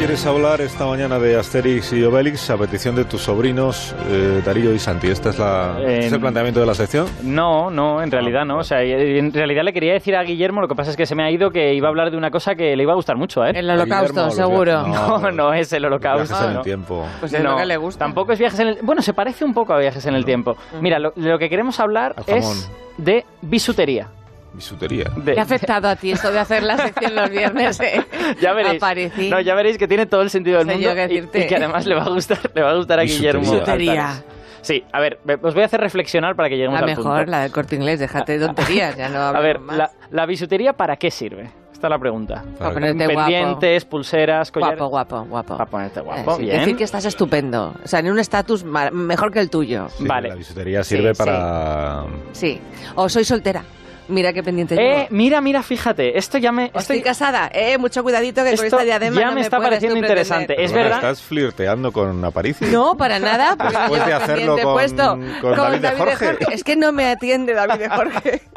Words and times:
¿Quieres 0.00 0.24
hablar 0.24 0.62
esta 0.62 0.86
mañana 0.86 1.18
de 1.18 1.36
Asterix 1.38 1.92
y 1.92 2.02
Obelix 2.02 2.48
a 2.48 2.56
petición 2.56 2.96
de 2.96 3.04
tus 3.04 3.20
sobrinos 3.20 3.94
eh, 4.08 4.40
Darío 4.42 4.74
y 4.74 4.78
Santi? 4.78 5.08
¿Este 5.08 5.28
es, 5.28 5.38
la, 5.38 5.76
Eh, 5.78 5.92
¿este 5.92 6.06
es 6.06 6.12
el 6.14 6.20
planteamiento 6.20 6.58
de 6.58 6.64
la 6.64 6.74
sección? 6.74 7.06
No, 7.22 7.68
no, 7.68 8.02
en 8.02 8.10
realidad 8.10 8.46
no. 8.46 8.60
O 8.60 8.64
sea, 8.64 8.80
en 8.80 9.30
realidad 9.30 9.62
le 9.62 9.74
quería 9.74 9.92
decir 9.92 10.16
a 10.16 10.22
Guillermo, 10.22 10.62
lo 10.62 10.68
que 10.68 10.74
pasa 10.74 10.90
es 10.90 10.96
que 10.96 11.04
se 11.04 11.14
me 11.14 11.22
ha 11.22 11.30
ido 11.30 11.50
que 11.50 11.74
iba 11.74 11.88
a 11.88 11.90
hablar 11.90 12.10
de 12.10 12.16
una 12.16 12.30
cosa 12.30 12.54
que 12.54 12.74
le 12.76 12.82
iba 12.82 12.92
a 12.92 12.96
gustar 12.96 13.18
mucho 13.18 13.42
a 13.42 13.50
él. 13.50 13.56
El 13.56 13.68
holocausto, 13.68 14.30
seguro. 14.30 14.88
No, 14.88 15.30
no 15.32 15.52
es 15.52 15.70
el 15.74 15.84
holocausto. 15.84 16.34
Viajes 16.34 16.46
en 16.46 16.52
no. 16.54 16.58
el 16.60 16.64
tiempo. 16.64 17.06
Pues 17.20 17.34
es 17.34 17.42
no, 17.44 17.50
lo 17.50 17.56
que 17.58 17.66
le 17.66 17.76
gusta. 17.76 17.98
Tampoco 18.06 18.32
es 18.32 18.38
viajes 18.38 18.58
en 18.60 18.68
el... 18.68 18.78
Bueno, 18.82 19.02
se 19.02 19.12
parece 19.12 19.44
un 19.44 19.52
poco 19.52 19.74
a 19.74 19.78
viajes 19.78 20.06
en 20.06 20.14
el 20.14 20.24
tiempo. 20.24 20.56
Mira, 20.80 20.98
lo, 20.98 21.12
lo 21.14 21.38
que 21.38 21.50
queremos 21.50 21.78
hablar 21.78 22.14
es 22.26 22.70
de 22.96 23.26
bisutería. 23.42 24.08
Bisutería. 24.52 25.04
De- 25.16 25.34
¿Qué 25.34 25.40
ha 25.40 25.44
afectado 25.44 25.88
a 25.88 25.96
ti 25.96 26.12
esto 26.12 26.30
de 26.32 26.38
hacer 26.38 26.62
la 26.62 26.76
sección 26.76 27.14
los 27.14 27.30
viernes? 27.30 27.80
eh? 27.80 28.04
ya 28.40 28.52
veréis. 28.52 28.82
Aparecí. 28.82 29.30
No, 29.30 29.40
ya 29.40 29.54
veréis 29.54 29.78
que 29.78 29.86
tiene 29.88 30.06
todo 30.06 30.22
el 30.22 30.30
sentido 30.30 30.58
del 30.58 30.66
Sé 30.68 30.74
mundo 30.74 30.94
qué 30.94 31.08
y- 31.34 31.38
y, 31.42 31.46
que 31.46 31.56
además 31.56 31.86
le 31.86 31.94
va 31.94 32.02
a 32.04 32.08
gustar, 32.10 32.38
le 32.54 32.62
va 32.62 32.70
a 32.70 32.74
gustar 32.76 32.98
a 32.98 33.02
Bisutería. 33.02 33.32
Guillermo. 33.40 33.52
Bisutería. 33.52 34.24
Sí, 34.62 34.84
a 34.92 35.00
ver, 35.00 35.18
ve- 35.24 35.38
os 35.40 35.54
voy 35.54 35.62
a 35.62 35.66
hacer 35.66 35.80
reflexionar 35.80 36.36
para 36.36 36.48
que 36.50 36.56
lleguemos 36.56 36.78
La 36.80 36.86
al 36.86 36.94
punto. 36.94 37.10
mejor, 37.10 37.28
la 37.28 37.40
del 37.42 37.52
corte 37.52 37.76
inglés, 37.76 37.98
déjate 37.98 38.38
de 38.38 38.46
tonterías, 38.46 38.94
ya 38.96 39.08
no 39.08 39.18
A 39.20 39.40
ver, 39.40 39.58
más. 39.58 39.76
la, 39.76 39.90
la 40.10 40.26
bisutería 40.26 40.74
para 40.74 40.96
qué 40.96 41.10
sirve? 41.10 41.50
Esta 41.72 41.86
es 41.86 41.90
la 41.92 41.98
pregunta. 41.98 42.44
Para 42.58 42.74
ponerte 42.74 43.06
guapo. 43.06 43.20
Pendientes, 43.20 43.84
pulseras, 43.86 44.52
collares. 44.52 44.78
Guapo, 44.78 44.90
guapo, 44.90 45.24
guapo. 45.30 45.56
Para 45.56 45.70
ponerte 45.70 46.00
guapo, 46.02 46.32
Eh, 46.32 46.36
sí, 46.36 46.42
bien. 46.42 46.58
Decir 46.58 46.76
que 46.76 46.84
estás 46.84 47.06
estupendo. 47.06 47.74
O 47.82 47.88
sea, 47.88 48.00
en 48.00 48.10
un 48.10 48.18
estatus 48.18 48.64
mejor 48.64 49.32
que 49.32 49.38
el 49.40 49.48
tuyo. 49.48 49.88
Sí, 49.96 50.04
Vale. 50.06 50.28
La 50.28 50.34
bisutería 50.34 50.84
sirve 50.84 51.14
Sí, 51.14 51.18
para... 51.18 52.04
Sí. 52.32 52.60
O 52.96 53.08
soy 53.08 53.24
soltera. 53.24 53.64
Mira 54.10 54.32
qué 54.32 54.42
pendiente 54.42 54.74
Eh, 54.78 55.06
mira, 55.10 55.40
mira, 55.40 55.62
fíjate, 55.62 56.18
esto 56.18 56.36
ya 56.38 56.52
me... 56.52 56.66
Estoy 56.66 56.80
estoy- 56.80 57.02
casada. 57.02 57.50
Eh, 57.52 57.78
mucho 57.78 58.02
cuidadito 58.02 58.42
que 58.42 58.48
con 58.50 58.54
Esto 58.54 58.66
esta 58.66 58.82
diadema 58.84 59.20
ya 59.20 59.26
no 59.28 59.32
me 59.34 59.40
está 59.40 59.58
pareciendo 59.58 59.98
interesante. 59.98 60.62
Es 60.62 60.72
verdad. 60.72 60.96
¿Estás 60.96 61.22
flirteando 61.22 61.92
con 61.92 62.24
Aparicio? 62.24 62.66
No, 62.68 62.96
para 62.96 63.18
nada. 63.18 63.56
Después 63.70 64.04
de 64.06 64.12
hacerlo 64.12 64.58
con- 64.58 64.72
puesto. 64.74 65.18
con 65.40 65.56
David 65.56 65.80
de 65.80 65.90
Jorge. 65.90 66.36
Es 66.52 66.64
que 66.64 66.76
no 66.76 66.92
me 66.92 67.06
atiende 67.08 67.54
David 67.54 67.78
de 67.80 67.88
Jorge. 67.88 68.42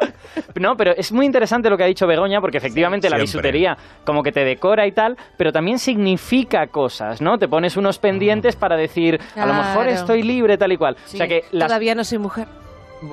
No, 0.56 0.76
pero 0.76 0.92
es 0.96 1.10
muy 1.10 1.26
interesante 1.26 1.68
lo 1.68 1.76
que 1.76 1.82
ha 1.82 1.86
dicho 1.86 2.06
Begoña, 2.06 2.40
porque 2.40 2.58
efectivamente 2.58 3.08
la 3.10 3.16
Siempre. 3.16 3.24
bisutería 3.50 3.76
como 4.04 4.22
que 4.22 4.30
te 4.30 4.44
decora 4.44 4.86
y 4.86 4.92
tal, 4.92 5.16
pero 5.36 5.52
también 5.52 5.80
significa 5.80 6.68
cosas, 6.68 7.20
¿no? 7.20 7.38
Te 7.38 7.48
pones 7.48 7.76
unos 7.76 7.98
pendientes 7.98 8.54
para 8.54 8.76
decir, 8.76 9.20
a 9.34 9.46
lo 9.46 9.54
mejor 9.54 9.82
Claro. 9.84 9.90
estoy 9.90 10.22
libre, 10.22 10.56
tal 10.56 10.70
y 10.72 10.76
cual. 10.76 10.96
o 11.04 11.08
sea 11.08 11.26
que 11.26 11.42
las 11.50 11.66
Todavía 11.68 11.96
no 11.96 12.04
soy 12.04 12.18
mujer. 12.18 12.46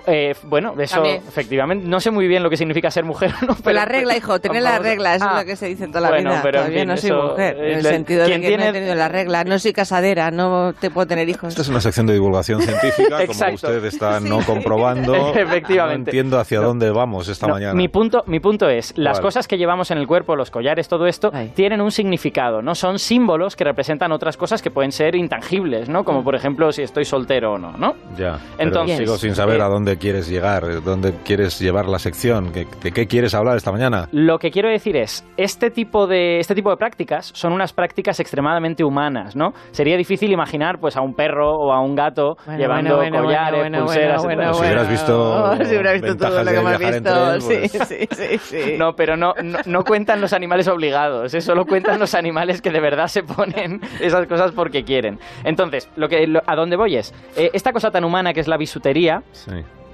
Eh, 0.07 0.33
bueno, 0.43 0.73
eso 0.79 0.95
También. 0.95 1.21
efectivamente, 1.27 1.87
no 1.87 1.99
sé 1.99 2.11
muy 2.11 2.27
bien 2.27 2.43
lo 2.43 2.49
que 2.49 2.57
significa 2.57 2.89
ser 2.91 3.03
mujer, 3.03 3.31
¿no? 3.47 3.55
Pues 3.55 3.75
la 3.75 3.85
regla, 3.85 4.15
hijo, 4.17 4.39
tener 4.39 4.61
la 4.63 4.79
regla, 4.79 5.15
eso 5.15 5.25
Ah, 5.27 5.33
es 5.39 5.39
lo 5.41 5.45
que 5.45 5.55
se 5.55 5.67
dice 5.67 5.87
toda 5.87 6.01
la 6.01 6.09
bueno, 6.09 6.29
vida. 6.31 6.39
pero 6.43 6.57
en 6.59 6.63
Todavía 6.65 6.79
fin, 6.81 6.87
no 6.89 6.97
soy 6.97 7.09
eso, 7.09 7.23
mujer, 7.29 7.55
eh, 7.57 7.71
en 7.71 7.77
el 7.79 7.83
sentido 7.85 8.23
de 8.23 8.29
que 8.29 8.37
no 8.39 8.43
he 8.43 8.47
tiene- 8.47 8.71
tenido 8.73 8.95
la 8.95 9.07
regla, 9.09 9.43
no 9.43 9.59
soy 9.59 9.73
casadera, 9.73 10.31
no 10.31 10.73
te 10.79 10.89
puedo 10.91 11.07
tener 11.07 11.27
hijos. 11.29 11.49
Esta 11.49 11.61
es 11.61 11.69
una 11.69 11.81
sección 11.81 12.05
de 12.07 12.13
divulgación 12.13 12.61
científica, 12.61 13.25
como 13.27 13.53
usted 13.53 13.85
está 13.85 14.19
no 14.19 14.39
comprobando. 14.45 15.13
Efectivamente. 15.35 16.11
No 16.11 16.17
entiendo 16.17 16.39
hacia 16.39 16.59
dónde 16.61 16.91
vamos 16.91 17.27
esta 17.27 17.47
No, 17.47 17.53
mañana. 17.55 17.73
Mi 17.73 17.87
punto, 17.87 18.23
mi 18.27 18.39
punto 18.39 18.69
es, 18.69 18.93
las 18.97 19.17
¿Cuál? 19.17 19.23
cosas 19.29 19.47
que 19.47 19.57
llevamos 19.57 19.91
en 19.91 19.97
el 19.97 20.07
cuerpo, 20.07 20.35
los 20.35 20.51
collares, 20.51 20.87
todo 20.87 21.07
esto, 21.07 21.31
Ay. 21.33 21.51
tienen 21.55 21.81
un 21.81 21.91
significado, 21.91 22.61
¿no? 22.61 22.75
Son 22.75 22.99
símbolos 22.99 23.55
que 23.55 23.63
representan 23.63 24.11
otras 24.11 24.37
cosas 24.37 24.61
que 24.61 24.69
pueden 24.71 24.91
ser 24.91 25.15
intangibles, 25.15 25.89
¿no? 25.89 26.03
Como 26.03 26.23
por 26.23 26.35
ejemplo 26.35 26.71
si 26.71 26.83
estoy 26.83 27.05
soltero 27.05 27.53
o 27.53 27.57
no, 27.57 27.71
¿no? 27.77 27.95
Ya. 28.17 28.37
pero 28.57 28.69
Entonces, 28.69 28.97
sigo 28.97 29.17
sin 29.17 29.33
saber 29.35 29.59
eh, 29.59 29.63
a 29.63 29.67
dónde 29.67 29.80
quieres 29.97 30.27
llegar, 30.29 30.83
dónde 30.83 31.13
quieres 31.23 31.59
llevar 31.59 31.87
la 31.87 31.99
sección, 31.99 32.51
¿de, 32.53 32.67
de 32.81 32.91
qué 32.91 33.07
quieres 33.07 33.33
hablar 33.33 33.57
esta 33.57 33.71
mañana? 33.71 34.07
Lo 34.11 34.39
que 34.39 34.51
quiero 34.51 34.69
decir 34.69 34.95
es, 34.95 35.25
este 35.37 35.69
tipo 35.71 36.07
de 36.07 36.39
este 36.39 36.55
tipo 36.55 36.69
de 36.69 36.77
prácticas 36.77 37.31
son 37.33 37.53
unas 37.53 37.73
prácticas 37.73 38.19
extremadamente 38.19 38.83
humanas, 38.83 39.35
¿no? 39.35 39.53
Sería 39.71 39.97
difícil 39.97 40.31
imaginar 40.31 40.79
pues 40.79 40.95
a 40.97 41.01
un 41.01 41.13
perro 41.13 41.51
o 41.51 41.71
a 41.73 41.79
un 41.81 41.95
gato 41.95 42.37
Bueno, 42.45 42.59
llevando 42.59 42.95
bueno, 42.97 43.11
bueno, 43.17 43.25
collares, 43.25 43.59
bueno, 43.59 43.77
bueno, 43.79 43.85
pulseras, 43.85 44.23
bueno, 44.23 44.41
Pero 44.41 44.53
si 44.55 44.61
hubieras 44.61 44.89
visto 44.89 45.55
si 45.65 45.75
hubieras 45.75 45.93
visto 46.01 46.17
todo 46.17 46.43
lo 46.43 46.51
que 46.51 46.57
en 46.57 46.79
visto, 46.79 47.01
tren, 47.01 47.41
sí, 47.41 47.77
pues- 47.77 47.87
sí, 47.87 48.07
sí, 48.11 48.37
sí. 48.37 48.75
No, 48.77 48.93
pero 48.95 49.17
no, 49.17 49.33
no, 49.43 49.59
no 49.65 49.83
cuentan 49.83 50.21
los 50.21 50.33
animales 50.33 50.67
obligados, 50.67 51.33
¿eh? 51.33 51.41
solo 51.41 51.65
cuentan 51.65 51.99
los 51.99 52.13
animales 52.15 52.61
que 52.61 52.71
de 52.71 52.79
verdad 52.79 53.07
se 53.07 53.23
ponen 53.23 53.81
esas 53.99 54.27
cosas 54.27 54.51
porque 54.51 54.83
quieren. 54.83 55.19
Entonces, 55.43 55.89
lo 55.95 56.07
que, 56.07 56.27
lo- 56.27 56.41
a 56.45 56.55
dónde 56.55 56.75
voy 56.75 56.95
es, 56.97 57.13
eh, 57.35 57.49
esta 57.53 57.71
cosa 57.73 57.91
tan 57.91 58.03
humana 58.03 58.33
que 58.33 58.39
es 58.39 58.47
la 58.47 58.57
bisutería, 58.57 59.23
Sí. 59.31 59.51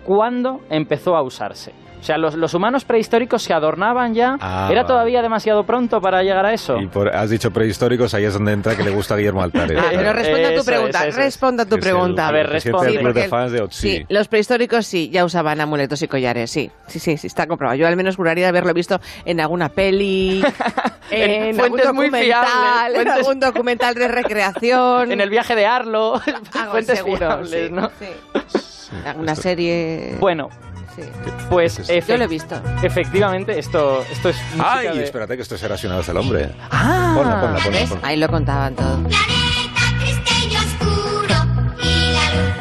¿Cuándo 0.08 0.62
empezó 0.72 1.16
a 1.18 1.22
usarse? 1.22 1.74
O 2.00 2.04
sea, 2.08 2.20
los, 2.20 2.36
los 2.36 2.54
humanos 2.54 2.86
prehistóricos 2.86 3.42
se 3.42 3.54
adornaban 3.54 4.14
ya. 4.14 4.38
Ah, 4.40 4.70
¿Era 4.72 4.86
todavía 4.86 5.24
demasiado 5.24 5.66
pronto 5.66 6.00
para 6.00 6.22
llegar 6.22 6.46
a 6.46 6.54
eso? 6.54 6.78
Y 6.80 6.86
por- 6.86 7.10
has 7.14 7.32
dicho 7.32 7.50
prehistóricos, 7.52 8.14
ahí 8.14 8.24
es 8.24 8.34
donde 8.36 8.54
entra 8.54 8.76
que 8.78 8.84
le 8.84 8.92
gusta 8.92 9.16
a 9.16 9.18
Guillermo 9.18 9.42
Altares. 9.42 9.78
Ah, 9.82 9.88
pero 9.90 10.14
responda 10.14 10.50
a 10.50 10.56
tu 10.56 10.64
pregunta, 10.64 11.00
es, 11.00 11.08
eso 11.08 11.20
es. 11.20 11.26
responda 11.26 11.64
a 11.64 11.66
tu 11.66 11.76
es 11.76 11.80
el- 11.80 11.92
pregunta. 11.92 12.28
A 12.28 12.32
ver, 12.32 12.50
responde. 12.52 13.00
club 13.00 13.14
de 13.14 13.28
porque-. 13.28 13.74
Sí, 13.76 14.06
los 14.10 14.28
prehistóricos 14.28 14.86
sí, 14.86 15.10
ya 15.10 15.26
usaban 15.26 15.60
amuletos 15.60 16.00
y 16.04 16.08
collares, 16.08 16.52
sí. 16.52 16.70
Sí, 16.86 17.00
sí, 17.00 17.18
sí, 17.18 17.28
está 17.28 17.48
comprobado. 17.48 17.78
Yo 17.78 17.88
al 17.88 17.96
menos 17.98 18.16
juraría 18.16 18.46
de 18.46 18.50
haberlo 18.50 18.76
visto 18.76 19.02
en 19.26 19.42
alguna 19.42 19.70
peli, 19.70 20.44
en 21.10 21.56
Fuentes 21.56 21.88
algún 21.88 21.96
muy 21.96 22.10
documental, 22.10 22.46
fiables, 22.46 23.02
en 23.02 23.08
algún 23.10 23.40
documental 23.40 23.96
de 23.96 24.08
recreación. 24.08 25.12
En 25.18 25.20
el 25.20 25.32
viaje 25.32 25.56
de 25.56 25.66
Arlo, 25.66 26.22
fuentes 26.72 27.00
seguro, 27.00 27.18
fiables, 27.18 27.50
sí, 27.50 27.74
¿no? 27.74 27.90
sí. 28.00 28.60
Alguna 29.06 29.36
serie. 29.36 30.16
Bueno, 30.20 30.50
sí. 30.96 31.02
pues 31.50 31.80
efe- 31.90 32.08
Yo 32.08 32.18
lo 32.18 32.24
he 32.26 32.28
visto. 32.28 32.62
efectivamente 32.84 33.58
esto, 33.60 34.04
esto 34.12 34.30
es 34.30 34.38
Ay, 34.60 34.88
de- 34.98 35.04
espérate 35.06 35.36
que 35.36 35.42
esto 35.44 35.58
será 35.58 35.76
así 35.76 35.88
una 35.88 35.98
vez 35.98 36.10
el 36.10 36.18
hombre. 36.18 36.50
Ah, 36.72 37.14
Ponla, 37.16 37.42
ponla, 37.42 37.60
ponla, 37.64 37.80
¿Ves? 37.80 37.90
ponla. 37.90 38.08
Ahí 38.08 38.18
lo 38.18 38.28
contaban 38.30 38.76
todo. 38.76 38.98
Planeta 39.04 39.82
triste 40.00 40.34
y 40.50 40.56
oscuro 40.56 41.36
y 41.84 42.12
la 42.14 42.26
luz 42.34 42.54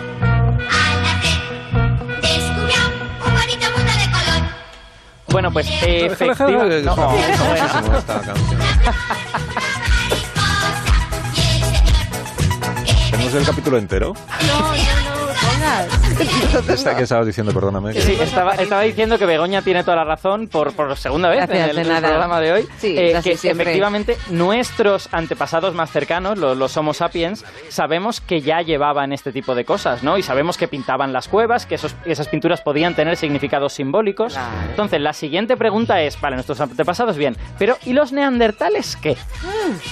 al 0.71 1.03
nacer 1.03 1.41
descubrió 2.23 2.77
un 3.27 3.35
bonito 3.35 3.67
mundo 3.77 3.93
de 3.93 4.07
color. 4.13 4.43
Bueno, 5.29 5.53
pues 5.53 5.67
efectivamente... 5.83 6.79
es 6.79 6.85
No, 6.85 6.95
señor 6.95 8.05
¿Tenemos 13.11 13.35
el 13.35 13.45
capítulo 13.45 13.79
entero? 13.79 14.15
No, 14.47 14.61
no, 14.61 14.71
no, 14.71 15.16
Esta 16.69 16.97
que 16.97 17.03
estabas 17.03 17.27
diciendo, 17.27 17.53
perdóname. 17.53 17.93
que- 17.93 18.00
Sí, 18.00 18.16
estaba, 18.21 18.54
estaba 18.54 18.82
diciendo 18.82 19.19
que 19.19 19.27
Begoña 19.27 19.62
tiene 19.62 19.82
toda 19.84 19.97
la 19.97 20.04
razón 20.04 20.49
por, 20.49 20.72
por 20.75 20.97
segunda 20.97 21.28
vez 21.28 21.38
Gracias, 21.47 21.71
en 21.71 21.77
de 21.77 21.82
el 21.82 21.88
nada. 21.88 22.09
programa 22.09 22.41
de 22.41 22.53
hoy. 22.53 22.69
Sí, 22.78 22.94
eh, 22.99 23.19
que 23.22 23.37
siempre. 23.37 23.65
efectivamente 23.65 24.16
nuestros 24.31 25.09
antepasados 25.12 25.75
más 25.75 25.91
cercanos, 25.91 26.38
los, 26.38 26.56
los 26.56 26.76
Homo 26.76 26.94
sapiens, 26.94 27.44
sabemos 27.69 28.21
que 28.21 28.41
ya 28.41 28.60
llevaban 28.62 29.12
este 29.12 29.32
tipo 29.32 29.55
de 29.55 29.65
cosas, 29.65 30.03
¿no? 30.03 30.16
Y 30.19 30.22
sabemos 30.22 30.56
que 30.56 30.69
pintaban 30.69 31.12
las 31.12 31.28
cuevas, 31.28 31.66
que 31.66 31.75
esos, 31.76 31.94
esas 32.05 32.28
pinturas 32.28 32.60
podían 32.60 32.94
tener 32.94 33.16
significados 33.16 33.72
simbólicos. 33.75 34.32
Claro. 34.34 34.49
Entonces, 34.71 35.00
la 35.00 35.12
siguiente 35.12 35.56
pregunta 35.56 36.00
es, 36.03 36.21
vale, 36.21 36.37
nuestros 36.37 36.60
antepasados 36.60 37.16
bien, 37.16 37.37
pero 37.59 37.76
¿y 37.84 37.93
los 37.93 38.12
neandertales 38.12 38.97
qué? 38.97 39.16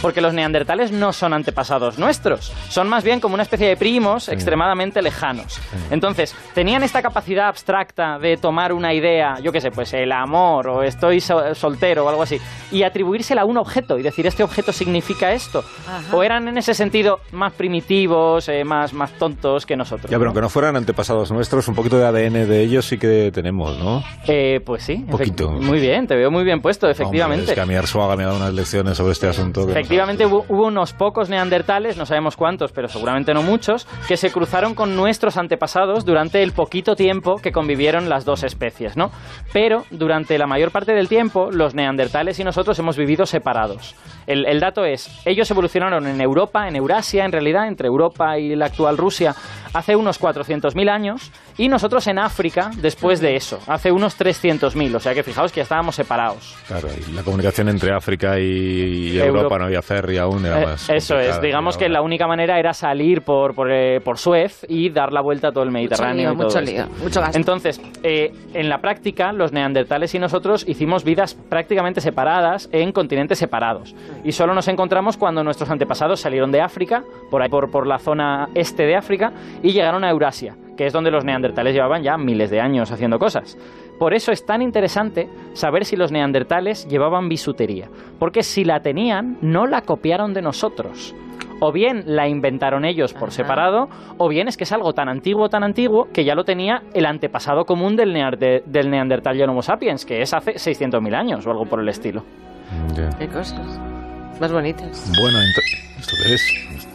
Porque 0.01 0.21
los 0.21 0.33
neandertales 0.35 0.93
no 0.93 1.13
son 1.13 1.33
antepasados 1.33 1.99
nuestros, 1.99 2.53
son 2.69 2.89
más 2.89 3.05
bien 3.05 3.21
como 3.21 3.35
una 3.35 3.43
especie 3.43 3.69
de 3.69 3.77
primos 3.77 4.29
extremadamente 4.29 5.03
lejanos. 5.03 5.59
Entonces, 5.91 6.35
tenían 6.55 6.83
esta 6.83 7.03
capacidad 7.03 7.49
abstracta 7.49 8.19
de 8.19 8.37
tomar 8.37 8.73
una 8.73 8.93
idea, 8.95 9.39
yo 9.43 9.53
qué 9.53 9.61
sé, 9.61 9.71
pues 9.71 9.93
el 9.95 10.13
amor 10.13 10.69
o 10.69 10.83
estoy 10.83 11.21
so- 11.21 11.55
soltero 11.55 12.05
o 12.05 12.09
algo 12.09 12.23
así, 12.23 12.39
y 12.73 12.83
atribuírsela 12.83 13.43
a 13.43 13.45
un 13.45 13.57
objeto 13.59 13.99
y 13.99 14.03
decir, 14.03 14.27
este 14.27 14.43
objeto 14.43 14.73
significa 14.73 15.33
esto. 15.33 15.65
Ajá. 15.89 16.17
O 16.17 16.23
eran 16.23 16.49
en 16.49 16.59
ese 16.59 16.75
sentido 16.75 17.21
más 17.33 17.53
primitivos, 17.53 18.49
eh, 18.49 18.65
más, 18.65 18.93
más 18.93 19.13
tontos 19.19 19.67
que 19.67 19.77
nosotros. 19.77 20.11
Ya, 20.11 20.17
pero 20.19 20.25
¿no? 20.25 20.29
aunque 20.31 20.41
no 20.41 20.49
fueran 20.49 20.77
antepasados 20.77 21.31
nuestros, 21.31 21.69
un 21.69 21.75
poquito 21.75 21.99
de 21.99 22.07
ADN 22.07 22.47
de 22.47 22.61
ellos 22.63 22.87
sí 22.87 22.99
que 22.99 23.31
tenemos, 23.33 23.79
¿no? 23.79 24.03
Eh, 24.27 24.61
pues 24.65 24.83
sí, 24.85 25.05
Poquito. 25.11 25.51
efect- 25.51 25.61
muy 25.61 25.81
bien, 25.81 26.07
te 26.07 26.15
veo 26.17 26.31
muy 26.31 26.45
bien 26.45 26.61
puesto, 26.61 26.89
efectivamente. 26.89 27.43
Hombre, 27.43 27.53
es 27.53 27.55
que 27.55 27.61
a 27.61 27.67
mí 27.67 27.75
Arzuaga 27.75 28.17
me 28.17 28.25
ha 28.25 28.27
dado 28.27 28.39
unas 28.39 28.55
lecciones 28.55 28.97
sobre 28.97 29.13
este 29.13 29.29
asunto. 29.29 29.61
que 29.67 29.67
no 29.67 29.73
Efectivamente 29.73 30.27
hubo, 30.27 30.45
hubo 30.49 30.67
unos 30.67 30.93
pocos 30.93 31.29
neandertales, 31.29 31.97
no 31.97 32.07
sabemos 32.07 32.37
cuántos, 32.37 32.73
pero 32.73 32.89
seguramente 32.89 33.33
no 33.35 33.43
muchos, 33.43 33.87
que 34.09 34.17
se 34.17 34.31
cruzaron 34.31 34.75
con 34.75 34.97
nuestros 34.97 35.37
antepasados 35.37 35.54
durante 36.05 36.43
el 36.43 36.53
poquito 36.53 36.97
tiempo 36.97 37.37
que 37.37 37.53
convivieron 37.53 38.09
las 38.09 38.25
dos 38.25 38.43
especies, 38.43 38.97
¿no? 38.97 39.11
Pero 39.53 39.85
durante 39.91 40.39
la 40.39 40.47
mayor 40.47 40.71
parte 40.71 40.93
del 40.93 41.09
tiempo, 41.09 41.51
los 41.51 41.75
neandertales 41.75 42.39
y 42.39 42.45
nosotros 42.45 42.79
hemos 42.79 42.97
vivido 42.97 43.27
separados. 43.27 43.95
El, 44.27 44.47
el 44.47 44.61
dato 44.61 44.85
es, 44.85 45.21
ellos 45.25 45.51
evolucionaron 45.51 46.07
en 46.07 46.21
Europa, 46.21 46.67
en 46.69 46.77
Eurasia, 46.77 47.25
en 47.25 47.33
realidad, 47.33 47.69
entre 47.69 47.89
Europa 47.89 48.39
y 48.39 48.55
la 48.57 48.67
actual 48.67 48.97
Rusia, 48.97 49.35
hace 49.75 49.97
unos 49.97 50.21
400.000 50.21 50.89
años 50.89 51.31
y 51.59 51.69
nosotros 51.69 52.07
en 52.07 52.19
África 52.19 52.71
después 52.77 53.21
de 53.21 53.37
eso, 53.37 53.59
hace 53.67 53.93
unos 53.93 54.19
300.000. 54.19 54.95
O 54.95 55.01
sea 55.01 55.15
que 55.15 55.23
fijaos 55.23 55.53
que 55.53 55.57
ya 55.57 55.65
estábamos 55.65 55.97
separados. 55.97 56.57
Claro, 56.67 56.89
y 56.97 57.13
la 57.13 57.23
comunicación 57.23 57.69
entre 57.69 57.95
África 57.95 58.39
y, 58.39 58.45
y 58.45 59.19
Europa. 59.19 59.39
Europa, 59.39 59.59
no 59.59 59.65
había 59.67 59.83
ferry 59.83 60.19
aún, 60.19 60.47
era 60.47 60.63
Eh, 60.63 60.67
más 60.67 60.89
eso 60.91 61.19
es, 61.19 61.41
digamos 61.41 61.77
que 61.77 61.85
ahora. 61.85 61.95
la 61.95 62.03
única 62.03 62.27
manera 62.27 62.59
era 62.59 62.73
salir 62.73 63.23
por, 63.23 63.55
por, 63.55 63.71
eh, 63.71 64.01
por 64.01 64.19
Suez 64.19 64.65
y 64.69 64.91
dar 64.91 65.13
la 65.13 65.21
vuelta 65.21 65.49
a 65.49 65.53
todo 65.53 65.65
el 65.65 65.71
Mediterráneo. 65.71 66.33
y 66.33 66.37
todo 66.37 66.45
mucho 66.45 66.59
esto. 66.61 66.71
lío, 66.71 66.87
mucho 67.03 67.21
gasto. 67.21 67.37
Entonces, 67.37 67.81
eh, 68.03 68.33
en 68.55 68.69
la 68.69 68.79
práctica, 68.79 69.33
los 69.33 69.53
neandertales 69.53 70.15
y 70.15 70.19
nosotros 70.19 70.65
hicimos 70.69 71.05
vidas 71.05 71.35
prácticamente 71.35 72.01
separadas 72.01 72.69
en 72.73 72.93
continentes 72.93 73.39
separados. 73.39 73.95
Y 74.25 74.33
solo 74.33 74.55
nos 74.55 74.69
encontramos 74.69 75.17
cuando 75.17 75.43
nuestros 75.43 75.71
antepasados 75.71 76.21
salieron 76.21 76.53
de 76.53 76.61
África, 76.61 77.03
por 77.31 77.43
ahí 77.43 77.49
por, 77.49 77.71
por 77.71 77.87
la 77.87 77.99
zona 77.99 78.49
este 78.55 78.85
de 78.85 78.97
África, 78.97 79.33
y 79.65 79.73
llegaron 79.73 80.05
a 80.05 80.11
Eurasia, 80.11 80.57
que 80.77 80.85
es 80.85 80.93
donde 80.93 81.11
los 81.11 81.25
neandertales 81.25 81.73
llevaban 81.73 82.03
ya 82.03 82.19
miles 82.19 82.51
de 82.51 82.61
años 82.61 82.93
haciendo 82.93 83.19
cosas. 83.19 83.57
Por 83.99 84.13
eso 84.13 84.31
es 84.31 84.45
tan 84.45 84.61
interesante 84.61 85.31
saber 85.55 85.87
si 85.87 85.97
los 85.97 86.13
neandertales 86.13 86.87
llevaban 86.87 87.31
bisutería, 87.31 87.89
porque 88.19 88.43
si 88.43 88.63
la 88.65 88.81
tenían, 88.81 89.39
no 89.41 89.67
la 89.67 89.81
copiaron 89.81 90.35
de 90.35 90.43
nosotros. 90.43 91.15
O 91.61 91.73
bien 91.73 92.03
la 92.05 92.29
inventaron 92.29 92.85
ellos 92.85 93.15
por 93.15 93.29
Ajá. 93.29 93.37
separado, 93.37 93.89
o 94.19 94.29
bien 94.29 94.49
es 94.49 94.59
que 94.59 94.65
es 94.65 94.73
algo 94.73 94.93
tan 94.93 95.09
antiguo, 95.09 95.49
tan 95.49 95.65
antiguo, 95.65 96.09
que 96.13 96.27
ya 96.27 96.35
lo 96.35 96.45
tenía 96.45 96.83
el 96.93 97.07
antepasado 97.07 97.65
común 97.65 97.97
del, 97.97 98.13
del 98.67 98.91
neandertal 98.91 99.39
y 99.39 99.43
el 99.43 99.49
Homo 99.49 99.63
sapiens, 99.63 100.05
que 100.05 100.21
es 100.21 100.35
hace 100.35 100.57
600.000 100.57 101.15
años 101.15 101.47
o 101.47 101.51
algo 101.51 101.65
por 101.65 101.81
el 101.81 101.89
estilo. 101.89 102.23
Qué 103.19 103.29
cosas. 103.29 103.81
Más 104.39 104.53
bonitas. 104.53 105.11
Bueno, 105.19 105.39
¿esto 105.99 106.17
qué 106.23 106.35
es? 106.35 106.94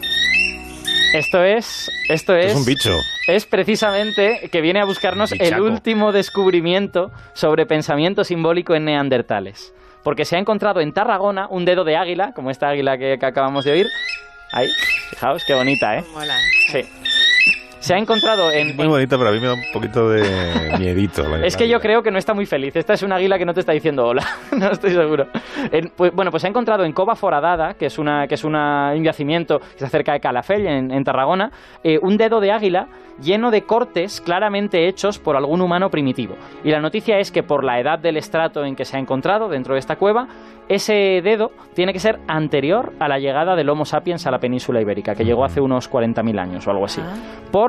Esto 1.12 1.42
es. 1.42 1.90
Esto 2.08 2.36
es. 2.36 2.52
Es 2.52 2.56
un 2.56 2.64
bicho. 2.64 2.96
es 3.26 3.44
precisamente 3.46 4.48
que 4.50 4.60
viene 4.60 4.80
a 4.80 4.84
buscarnos 4.84 5.32
el 5.32 5.60
último 5.60 6.12
descubrimiento 6.12 7.10
sobre 7.32 7.66
pensamiento 7.66 8.24
simbólico 8.24 8.74
en 8.74 8.84
neandertales. 8.84 9.74
Porque 10.04 10.24
se 10.24 10.36
ha 10.36 10.38
encontrado 10.38 10.80
en 10.80 10.92
Tarragona 10.92 11.46
un 11.48 11.64
dedo 11.64 11.84
de 11.84 11.96
águila, 11.96 12.32
como 12.34 12.50
esta 12.50 12.68
águila 12.68 12.96
que, 12.96 13.18
que 13.18 13.26
acabamos 13.26 13.64
de 13.64 13.72
oír. 13.72 13.86
Ahí, 14.52 14.68
fijaos 15.10 15.44
qué 15.44 15.54
bonita, 15.54 15.98
¿eh? 15.98 16.04
Mola. 16.12 16.38
Sí. 16.72 16.82
Se 17.80 17.94
ha 17.94 17.98
encontrado 17.98 18.50
en, 18.52 18.76
Muy 18.76 18.86
bonita, 18.86 19.16
pero 19.18 19.30
a 19.30 19.32
mí 19.32 19.40
me 19.40 19.46
da 19.48 19.54
un 19.54 19.62
poquito 19.72 20.08
de 20.10 20.22
miedito. 20.78 21.26
la- 21.28 21.44
Es 21.44 21.56
que 21.56 21.66
yo 21.68 21.80
creo 21.80 22.02
que 22.02 22.10
no 22.10 22.18
está 22.18 22.34
muy 22.34 22.46
feliz. 22.46 22.76
Esta 22.76 22.92
es 22.94 23.02
un 23.02 23.12
águila 23.12 23.38
que 23.38 23.44
no 23.46 23.54
te 23.54 23.60
está 23.60 23.72
diciendo 23.72 24.06
hola. 24.06 24.22
no 24.56 24.70
estoy 24.70 24.90
seguro. 24.92 25.26
En- 25.72 25.90
pues, 25.96 26.12
bueno, 26.14 26.30
pues 26.30 26.42
se 26.42 26.46
ha 26.46 26.50
encontrado 26.50 26.84
en 26.84 26.92
Cova 26.92 27.16
Foradada, 27.16 27.74
que 27.74 27.86
es, 27.86 27.98
una, 27.98 28.26
que 28.28 28.34
es 28.34 28.44
una- 28.44 28.92
un 28.94 29.02
yacimiento 29.02 29.58
que 29.60 29.64
está 29.76 29.88
cerca 29.88 30.12
de 30.12 30.20
Calafell, 30.20 30.66
en, 30.66 30.90
en 30.90 31.04
Tarragona, 31.04 31.50
eh, 31.82 31.98
un 32.02 32.16
dedo 32.16 32.40
de 32.40 32.52
águila 32.52 32.86
lleno 33.20 33.50
de 33.50 33.62
cortes 33.62 34.20
claramente 34.22 34.86
hechos 34.88 35.18
por 35.18 35.36
algún 35.36 35.60
humano 35.60 35.90
primitivo. 35.90 36.36
Y 36.64 36.70
la 36.70 36.80
noticia 36.80 37.18
es 37.18 37.30
que 37.30 37.42
por 37.42 37.64
la 37.64 37.78
edad 37.80 37.98
del 37.98 38.16
estrato 38.16 38.64
en 38.64 38.74
que 38.76 38.84
se 38.86 38.96
ha 38.96 39.00
encontrado 39.00 39.48
dentro 39.48 39.74
de 39.74 39.80
esta 39.80 39.96
cueva, 39.96 40.26
ese 40.68 41.20
dedo 41.22 41.50
tiene 41.74 41.92
que 41.92 41.98
ser 41.98 42.18
anterior 42.28 42.92
a 42.98 43.08
la 43.08 43.18
llegada 43.18 43.56
del 43.56 43.68
Homo 43.68 43.84
sapiens 43.84 44.26
a 44.26 44.30
la 44.30 44.38
península 44.38 44.80
ibérica, 44.80 45.14
que 45.14 45.24
llegó 45.24 45.44
hace 45.44 45.60
unos 45.60 45.90
40.000 45.90 46.38
años 46.38 46.66
o 46.66 46.70
algo 46.70 46.84
así. 46.86 47.02
Ah. 47.04 47.14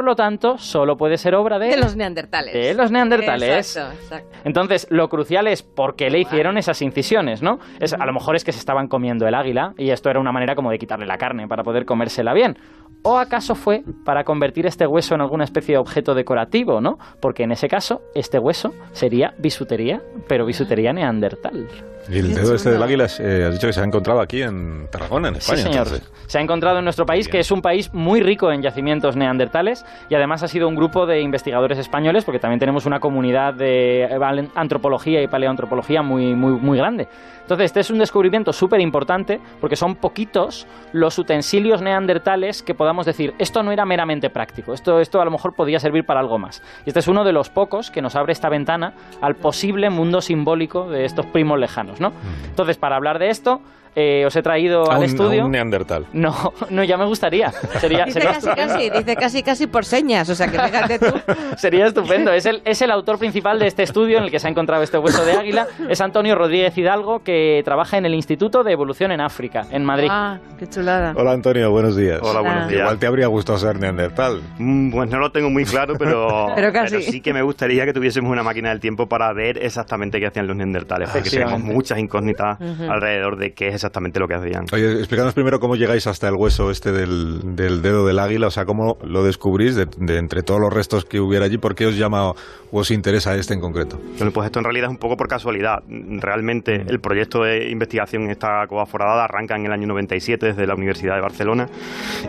Por 0.02 0.08
lo 0.08 0.16
tanto, 0.16 0.58
solo 0.58 0.98
puede 0.98 1.16
ser 1.16 1.36
obra 1.36 1.60
de... 1.60 1.68
De 1.68 1.78
los 1.78 1.96
neandertales. 1.96 2.56
De 2.56 2.74
los 2.74 2.90
neandertales. 2.90 3.78
Exacto, 3.78 3.94
exacto. 4.02 4.38
Entonces, 4.44 4.88
lo 4.90 5.08
crucial 5.10 5.46
es 5.46 5.62
por 5.62 5.96
qué 5.96 6.10
le 6.10 6.18
hicieron 6.18 6.58
esas 6.58 6.82
incisiones, 6.82 7.44
¿no? 7.44 7.60
Es, 7.80 7.94
a 7.94 8.04
lo 8.04 8.12
mejor 8.12 8.36
es 8.36 8.44
que 8.44 8.52
se 8.52 8.58
estaban 8.58 8.88
comiendo 8.88 9.28
el 9.28 9.36
águila 9.36 9.76
y 9.78 9.92
esto 9.92 10.10
era 10.10 10.20
una 10.20 10.32
manera 10.32 10.56
como 10.56 10.72
de 10.72 10.80
quitarle 10.80 11.06
la 11.06 11.20
carne 11.20 11.48
para 11.48 11.62
poder 11.62 11.86
comérsela 11.86 12.34
bien. 12.34 12.58
¿O 13.04 13.20
acaso 13.20 13.54
fue 13.54 13.84
para 14.04 14.24
convertir 14.24 14.66
este 14.66 14.88
hueso 14.88 15.14
en 15.14 15.22
alguna 15.22 15.44
especie 15.44 15.76
de 15.76 15.80
objeto 15.80 16.16
decorativo, 16.16 16.82
¿no? 16.82 16.98
Porque 17.22 17.44
en 17.44 17.52
ese 17.52 17.68
caso, 17.68 18.02
este 18.16 18.40
hueso 18.40 18.74
sería 18.94 19.36
bisutería, 19.38 20.02
pero 20.28 20.48
bisutería 20.48 20.94
neandertal. 20.94 21.68
Y 22.10 22.20
el 22.20 22.34
dedo 22.34 22.56
este 22.56 22.72
del 22.72 22.82
águila, 22.84 23.06
eh, 23.20 23.46
has 23.48 23.54
dicho 23.54 23.68
que 23.68 23.74
se 23.74 23.82
ha 23.82 23.84
encontrado 23.84 24.20
aquí 24.22 24.42
en 24.42 24.88
Tarragona, 24.92 25.30
en 25.30 25.36
Sí, 25.36 25.40
España. 25.40 25.62
señor. 25.64 25.88
entonces. 25.88 26.12
Se 26.28 26.38
ha 26.38 26.42
encontrado 26.42 26.80
en 26.80 26.84
nuestro 26.84 27.06
país, 27.06 27.26
Bien. 27.28 27.32
que 27.34 27.40
es 27.40 27.52
un 27.52 27.62
país 27.62 27.94
muy 27.94 28.22
rico 28.22 28.52
en 28.52 28.62
yacimientos 28.62 29.16
neandertales 29.16 29.86
y 30.10 30.16
además 30.16 30.44
ha 30.44 30.48
sido 30.48 30.68
un 30.68 30.76
grupo 30.76 31.06
de 31.06 31.22
investigadores 31.22 31.78
españoles, 31.78 32.24
porque 32.24 32.40
también 32.40 32.60
tenemos 32.60 32.86
una 32.86 33.00
comunidad 33.00 33.54
de 33.54 34.08
antropología 34.56 35.22
y 35.22 35.28
paleoantropología 35.28 36.02
muy, 36.02 36.34
muy, 36.36 36.54
muy 36.54 36.78
grande. 36.78 37.08
Entonces, 37.42 37.66
este 37.66 37.80
es 37.82 37.90
un 37.92 37.98
descubrimiento 38.00 38.54
súper 38.54 38.80
importante 38.80 39.42
porque 39.60 39.76
son 39.76 39.96
poquitos 39.96 40.68
los 40.94 41.18
utensilios 41.20 41.82
neandertales 41.82 42.64
que 42.64 42.74
podamos 42.74 43.06
decir, 43.06 43.34
esto 43.40 43.62
no 43.62 43.74
era 43.74 43.84
meramente 43.86 44.30
práctico, 44.30 44.74
esto, 44.74 45.02
esto 45.02 45.20
a 45.20 45.26
lo 45.26 45.32
mejor 45.32 45.54
podía 45.54 45.80
servir 45.80 46.06
para 46.06 46.22
algo 46.22 46.38
más. 46.40 46.62
Y 46.86 46.90
este 46.92 47.00
es 47.02 47.08
uno 47.10 47.26
de 47.26 47.34
los 47.34 47.50
pocos 47.50 47.92
que 47.92 48.02
nos 48.02 48.16
abre 48.16 48.32
esta 48.32 48.48
ventana 48.48 48.94
al 49.22 49.36
posible 49.36 49.90
mundo 49.90 50.22
simbólico 50.22 50.90
de 50.90 51.04
estos 51.04 51.26
primos 51.26 51.60
lejanos, 51.60 51.91
¿no? 52.00 52.14
Entonces, 52.46 52.78
para 52.78 52.96
hablar 52.96 53.20
de 53.20 53.30
esto, 53.30 53.62
eh, 53.96 54.24
os 54.26 54.36
he 54.36 54.42
traído 54.42 54.90
A 54.90 54.96
al 54.96 55.00
un, 55.00 55.06
estudio... 55.06 55.42
a 55.44 55.46
un 55.46 55.52
neandertal. 55.52 56.06
No, 56.14 56.54
no, 56.70 56.84
ya 56.84 56.98
me 56.98 57.06
gustaría. 57.06 57.52
Sería, 57.80 58.06
Dice 58.06 58.20
sería, 58.22 58.34
casi, 58.34 58.48
estupendo. 58.48 58.74
casi, 58.74 58.90
dice 58.90 59.16
casi, 59.16 59.44
casi 59.44 59.68
por 59.68 59.86
señas. 59.86 60.30
O 60.30 60.36
sea, 60.36 60.48
que 60.48 60.60
fíjate 60.60 61.00
tú. 61.00 61.14
Sería 61.58 61.86
estupendo. 61.88 62.32
Es 62.32 62.46
el, 62.46 62.62
es 62.66 62.82
el 62.82 62.92
autor 62.92 63.18
principal 63.18 63.60
de 63.60 63.68
este 63.68 63.84
estudio 63.84 64.18
en 64.18 64.26
el 64.26 64.32
que 64.32 64.40
se 64.40 64.48
ha 64.48 64.50
encontrado 64.50 64.84
este 64.84 64.98
hueso 64.98 65.26
de 65.26 65.34
águila. 65.34 65.68
Es 65.90 66.00
Antonio 66.02 66.36
Rodríguez 66.36 66.78
Hidalgo, 66.78 67.20
que 67.24 67.62
trabaja 67.66 67.98
en 67.98 68.06
el 68.06 68.14
Instituto 68.14 68.64
de 68.64 68.72
Evolución 68.72 69.12
en 69.12 69.22
África, 69.22 69.66
en 69.72 69.84
Madrid. 69.84 70.08
Ah, 70.12 70.40
qué 70.60 70.68
chulada. 70.68 71.14
Hola 71.18 71.32
Antonio, 71.32 71.70
buenos 71.72 71.96
días. 71.96 72.20
Hola, 72.22 72.42
buenos 72.42 72.68
días. 72.70 72.82
Igual 72.82 73.00
te 73.00 73.08
habría 73.08 73.28
gustado 73.28 73.58
ser 73.58 73.80
neandertal. 73.80 74.42
Mm, 74.58 74.92
Pues 74.92 75.10
no 75.10 75.20
lo 75.20 75.32
tengo 75.32 75.50
muy 75.50 75.66
claro, 75.66 75.96
pero, 75.98 76.48
Pero 76.56 76.72
casi. 76.72 77.02
sí 77.02 77.22
que 77.22 77.34
me 77.34 77.42
gustaría 77.42 77.86
que 77.86 77.94
tuviésemos 77.94 78.32
una 78.32 78.44
máquina 78.44 78.70
del 78.70 78.80
tiempo 78.80 79.08
para 79.08 79.32
ver 79.34 79.58
exactamente 79.64 80.20
qué 80.20 80.28
hacían 80.28 80.48
los 80.48 80.56
neandertales, 80.56 81.10
porque 81.10 81.30
tenemos 81.30 81.60
muchas 81.62 81.98
incógnitas 82.00 82.60
Ujú. 82.60 82.92
alrededor 82.92 83.38
de 83.38 83.54
qué 83.54 83.70
es 83.70 83.81
exactamente 83.82 84.20
lo 84.20 84.28
que 84.28 84.36
hacían. 84.36 84.66
Oye, 84.72 84.94
explícanos 85.00 85.34
primero 85.34 85.60
cómo 85.60 85.76
llegáis 85.76 86.08
hasta 86.08 86.28
el 86.28 86.36
hueso 86.36 86.72
este 86.72 86.92
del, 86.92 87.56
del 87.56 87.82
dedo 87.82 88.06
del 88.06 88.20
águila, 88.20 88.48
o 88.48 88.52
sea, 88.52 88.66
cómo 88.66 88.98
lo 89.04 89.24
descubrís 89.24 89.76
de, 89.76 89.88
de 89.98 90.18
entre 90.18 90.44
todos 90.44 90.60
los 90.62 90.72
restos 90.72 91.06
que 91.06 91.20
hubiera 91.20 91.46
allí, 91.46 91.58
¿por 91.58 91.76
qué 91.76 91.88
os 91.88 91.98
llama 91.98 92.30
o 92.30 92.36
os 92.72 92.92
interesa 92.92 93.36
este 93.36 93.54
en 93.54 93.60
concreto? 93.60 94.00
Bueno, 94.18 94.32
pues 94.32 94.46
esto 94.46 94.60
en 94.60 94.66
realidad 94.66 94.86
es 94.86 94.92
un 94.92 94.98
poco 94.98 95.18
por 95.18 95.28
casualidad. 95.28 95.84
Realmente 95.88 96.84
el 96.88 97.00
proyecto 97.00 97.44
de 97.44 97.70
investigación 97.70 98.24
en 98.24 98.32
esta 98.32 98.66
cova 98.68 98.86
foradada 98.86 99.26
arranca 99.26 99.56
en 99.56 99.66
el 99.66 99.72
año 99.72 99.88
97 99.88 100.48
desde 100.48 100.68
la 100.68 100.76
Universidad 100.76 101.16
de 101.16 101.22
Barcelona 101.22 101.68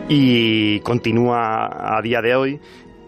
y 0.09 0.79
continúa 0.81 1.97
a 1.97 2.01
día 2.01 2.21
de 2.21 2.35
hoy. 2.35 2.59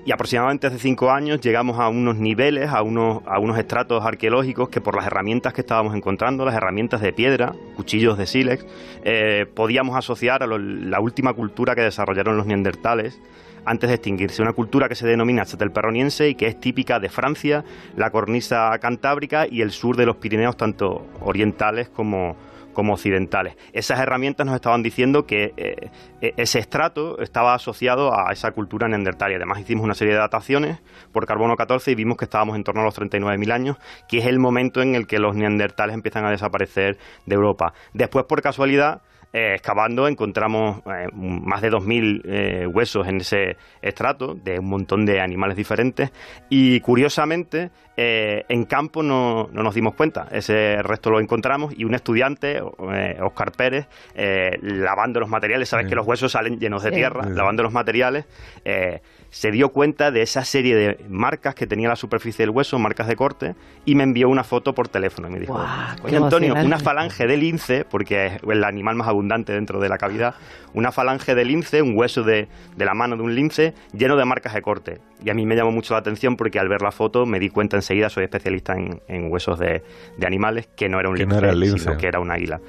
Y 0.05 0.11
aproximadamente 0.11 0.67
hace 0.67 0.77
cinco 0.77 1.09
años 1.09 1.41
llegamos 1.41 1.79
a 1.79 1.89
unos 1.89 2.17
niveles, 2.17 2.69
a 2.69 2.83
unos, 2.83 3.23
a 3.25 3.39
unos 3.39 3.57
estratos 3.57 4.05
arqueológicos 4.05 4.69
que 4.69 4.79
por 4.79 4.95
las 4.95 5.07
herramientas 5.07 5.51
que 5.51 5.61
estábamos 5.61 5.95
encontrando, 5.95 6.45
las 6.45 6.53
herramientas 6.53 7.01
de 7.01 7.11
piedra, 7.11 7.55
cuchillos 7.75 8.15
de 8.15 8.27
sílex, 8.27 8.67
eh, 9.03 9.47
podíamos 9.51 9.97
asociar 9.97 10.43
a 10.43 10.47
la 10.47 10.99
última 10.99 11.33
cultura 11.33 11.73
que 11.73 11.81
desarrollaron 11.81 12.37
los 12.37 12.45
neandertales 12.45 13.19
antes 13.65 13.89
de 13.89 13.95
extinguirse. 13.95 14.43
Una 14.43 14.53
cultura 14.53 14.87
que 14.87 14.93
se 14.93 15.07
denomina 15.07 15.43
Chatelperroniense 15.43 16.29
y 16.29 16.35
que 16.35 16.45
es 16.45 16.59
típica 16.59 16.99
de 16.99 17.09
Francia, 17.09 17.63
la 17.97 18.11
cornisa 18.11 18.77
cantábrica 18.79 19.47
y 19.49 19.61
el 19.61 19.71
sur 19.71 19.97
de 19.97 20.05
los 20.05 20.17
Pirineos, 20.17 20.55
tanto 20.55 21.07
orientales 21.21 21.89
como, 21.89 22.35
como 22.75 22.93
occidentales. 22.93 23.55
Esas 23.73 23.99
herramientas 23.99 24.45
nos 24.45 24.53
estaban 24.53 24.83
diciendo 24.83 25.25
que 25.25 25.53
eh, 25.57 25.89
e- 26.21 26.33
ese 26.37 26.59
estrato 26.59 27.19
estaba 27.19 27.55
asociado 27.55 28.13
a 28.15 28.31
esa 28.31 28.51
cultura 28.51 28.87
neandertal 28.87 29.31
y 29.31 29.35
además 29.35 29.59
hicimos 29.59 29.83
una 29.83 29.95
serie 29.95 30.13
de 30.13 30.19
dataciones 30.19 30.83
por 31.11 31.25
carbono 31.25 31.55
14 31.55 31.89
y 31.91 31.95
vimos 31.95 32.17
que 32.17 32.25
estábamos 32.25 32.55
en 32.55 32.63
torno 32.63 32.81
a 32.81 32.83
los 32.83 32.99
39.000 32.99 33.51
años, 33.51 33.77
que 34.07 34.19
es 34.19 34.25
el 34.25 34.37
momento 34.37 34.83
en 34.83 34.93
el 34.93 35.07
que 35.07 35.17
los 35.17 35.35
neandertales 35.35 35.95
empiezan 35.95 36.25
a 36.25 36.29
desaparecer 36.29 36.99
de 37.25 37.33
Europa. 37.33 37.73
Después, 37.93 38.25
por 38.25 38.43
casualidad, 38.43 39.01
eh, 39.33 39.53
excavando 39.55 40.07
encontramos 40.07 40.79
eh, 40.85 41.07
más 41.13 41.61
de 41.61 41.69
2.000 41.71 42.21
eh, 42.25 42.67
huesos 42.67 43.07
en 43.07 43.17
ese 43.17 43.57
estrato 43.81 44.33
de 44.35 44.59
un 44.59 44.67
montón 44.69 45.05
de 45.05 45.19
animales 45.21 45.57
diferentes 45.57 46.11
y 46.49 46.79
curiosamente 46.79 47.69
eh, 47.97 48.43
en 48.49 48.65
campo 48.65 49.01
no, 49.03 49.47
no 49.51 49.63
nos 49.63 49.73
dimos 49.75 49.93
cuenta. 49.95 50.27
Ese 50.31 50.81
resto 50.81 51.09
lo 51.09 51.19
encontramos 51.19 51.73
y 51.77 51.85
un 51.85 51.95
estudiante, 51.95 52.57
eh, 52.57 53.17
Oscar 53.21 53.51
Pérez, 53.53 53.87
eh, 54.15 54.57
lavando 54.61 55.19
los 55.19 55.29
materiales, 55.29 55.69
sabes 55.69 55.85
Sí. 55.85 55.89
que 55.89 55.95
los 55.95 56.05
huesos 56.07 56.31
salen 56.31 56.59
llenos 56.59 56.83
de 56.83 56.89
Sí. 56.89 56.95
tierra, 56.95 57.23
Sí. 57.23 57.29
lavando 57.33 57.63
los 57.63 57.71
materiales, 57.73 58.25
eh, 58.65 59.01
se 59.29 59.51
dio 59.51 59.69
cuenta 59.69 60.11
de 60.11 60.21
esa 60.21 60.45
serie 60.45 60.75
de 60.75 61.05
marcas 61.09 61.55
que 61.55 61.67
tenía 61.67 61.89
la 61.89 61.95
superficie 61.95 62.43
del 62.43 62.51
hueso, 62.51 62.79
marcas 62.79 63.07
de 63.07 63.15
corte, 63.15 63.55
y 63.83 63.95
me 63.95 64.03
envió 64.03 64.29
una 64.29 64.43
foto 64.43 64.73
por 64.73 64.87
teléfono 64.87 65.27
y 65.27 65.31
me 65.31 65.39
dijo, 65.39 65.59
oye 66.03 66.17
Antonio, 66.17 66.53
una 66.55 66.79
falange 66.79 67.27
de 67.27 67.37
lince, 67.37 67.85
porque 67.85 68.27
es 68.27 68.33
el 68.43 68.63
animal 68.63 68.95
más 68.95 69.07
abundante 69.07 69.53
dentro 69.53 69.79
de 69.79 69.89
la 69.89 69.97
cavidad, 69.97 70.35
una 70.73 70.91
falange 70.91 71.35
de 71.35 71.45
lince, 71.45 71.81
un 71.81 71.97
hueso 71.97 72.23
de, 72.23 72.47
de 72.75 72.85
la 72.85 72.93
mano 72.93 73.17
de 73.17 73.23
un 73.23 73.35
lince 73.35 73.73
lleno 73.93 74.15
de 74.15 74.25
marcas 74.25 74.53
de 74.53 74.61
corte. 74.61 74.99
Y 75.23 75.29
a 75.29 75.33
mí 75.33 75.45
me 75.45 75.55
llamó 75.55 75.71
mucho 75.71 75.93
la 75.93 75.99
atención 75.99 76.35
porque 76.35 76.59
al 76.59 76.69
ver 76.69 76.81
la 76.81 76.91
foto 76.91 77.25
me 77.25 77.39
di 77.39 77.49
cuenta 77.49 77.77
enseguida, 77.77 78.09
soy 78.09 78.25
especialista 78.25 78.73
en, 78.73 79.01
en 79.07 79.31
huesos 79.31 79.59
de, 79.59 79.83
de 80.17 80.27
animales, 80.27 80.67
que 80.75 80.89
no 80.89 80.99
era 80.99 81.09
un 81.09 81.15
no 81.15 81.19
lince, 81.19 81.37
era 81.37 81.51
el 81.51 81.59
lince. 81.59 81.79
sino 81.79 81.97
que 81.97 82.07
era 82.07 82.19
un 82.19 82.31
águila. 82.31 82.59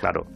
Claro, 0.00 0.26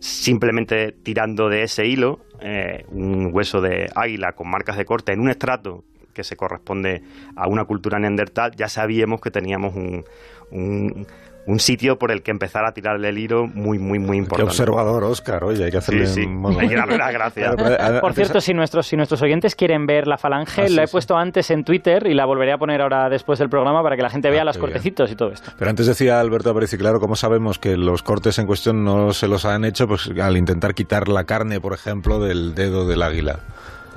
simplemente 0.00 0.92
tirando 0.92 1.48
de 1.48 1.62
ese 1.62 1.86
hilo 1.86 2.20
eh, 2.40 2.84
un 2.90 3.30
hueso 3.32 3.60
de 3.60 3.90
águila 3.94 4.32
con 4.32 4.48
marcas 4.48 4.76
de 4.76 4.84
corte 4.84 5.12
en 5.12 5.20
un 5.20 5.30
estrato 5.30 5.84
que 6.12 6.24
se 6.24 6.36
corresponde 6.36 7.02
a 7.36 7.46
una 7.46 7.64
cultura 7.64 7.98
neandertal, 7.98 8.52
ya 8.56 8.68
sabíamos 8.68 9.20
que 9.20 9.30
teníamos 9.30 9.74
un, 9.76 10.04
un, 10.50 11.06
un 11.48 11.60
sitio 11.60 11.98
por 11.98 12.12
el 12.12 12.22
que 12.22 12.30
empezar 12.30 12.64
a 12.66 12.72
tirarle 12.72 13.08
el 13.08 13.18
hilo 13.18 13.46
muy, 13.46 13.78
muy, 13.78 13.98
muy 13.98 14.16
Qué 14.18 14.22
importante. 14.22 14.50
observador, 14.50 15.02
Oscar. 15.04 15.42
Oye, 15.44 15.64
hay 15.64 15.70
que 15.70 15.78
hacerle 15.78 16.06
Sí, 16.06 16.22
sí. 16.24 16.28
Hay 16.60 16.68
que 16.68 16.76
darle 16.76 16.98
las 16.98 17.12
gracias. 17.12 17.56
Por 18.00 18.12
cierto, 18.14 18.40
si 18.40 18.52
nuestros, 18.54 18.86
si 18.86 18.96
nuestros 18.96 19.22
oyentes 19.22 19.54
quieren 19.56 19.86
ver 19.86 20.06
la 20.06 20.18
falange, 20.18 20.62
Ah, 20.62 20.68
sí, 20.68 20.74
la 20.74 20.82
he 20.82 20.86
sí. 20.86 20.92
puesto 20.92 21.16
antes 21.16 21.50
en 21.50 21.64
Twitter 21.64 22.06
y 22.06 22.14
la 22.14 22.26
volveré 22.26 22.52
a 22.52 22.58
poner 22.58 22.82
ahora 22.82 23.08
después 23.08 23.38
del 23.38 23.48
programa 23.48 23.82
para 23.82 23.96
que 23.96 24.02
la 24.02 24.10
gente 24.10 24.30
vea 24.30 24.42
Ah, 24.42 24.44
los 24.44 24.56
qué 24.56 24.60
bien. 24.60 24.72
cortecitos 24.72 25.10
y 25.10 25.16
todo 25.16 25.30
esto. 25.32 25.50
Pero 25.58 25.70
antes 25.70 25.86
decía 25.86 26.20
Alberto 26.20 26.50
Aparici, 26.50 26.76
claro, 26.76 27.00
¿cómo 27.00 27.16
sabemos 27.16 27.58
que 27.58 27.76
los 27.78 28.02
cortes 28.02 28.38
en 28.38 28.46
cuestión 28.46 28.84
no 28.84 29.12
se 29.12 29.26
los 29.26 29.44
han 29.46 29.64
hecho? 29.64 29.88
Pues 29.88 30.10
al 30.20 30.36
intentar 30.36 30.74
quitar 30.74 31.08
la 31.08 31.24
carne, 31.24 31.60
por 31.60 31.72
ejemplo, 31.72 32.20
del 32.20 32.54
dedo 32.54 32.86
del 32.86 33.02
águila. 33.02 33.38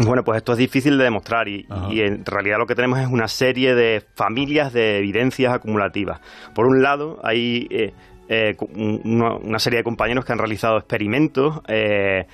Bueno, 0.05 0.24
pues 0.24 0.38
esto 0.38 0.53
es 0.53 0.58
difícil 0.58 0.98
de 0.98 1.03
demostrar 1.05 1.48
y, 1.48 1.67
y 1.89 2.01
en 2.01 2.25
realidad 2.25 2.58
lo 2.58 2.65
que 2.65 2.75
tenemos 2.75 3.00
es 3.00 3.08
una 3.08 3.27
serie 3.27 3.75
de 3.75 4.03
familias 4.15 4.74
de 4.74 4.98
evidencias 5.00 5.53
acumulativas. 5.53 6.20
Por 6.53 6.65
un 6.65 6.81
lado, 6.81 7.20
hay 7.24 7.67
eh, 7.70 7.93
eh, 8.29 8.55
una 9.03 9.60
serie 9.60 9.77
de 9.77 9.84
compañeros 9.84 10.24
que 10.24 10.31
han 10.31 10.39
realizado 10.39 10.77
experimentos 10.77 11.60
eh, 11.67 12.25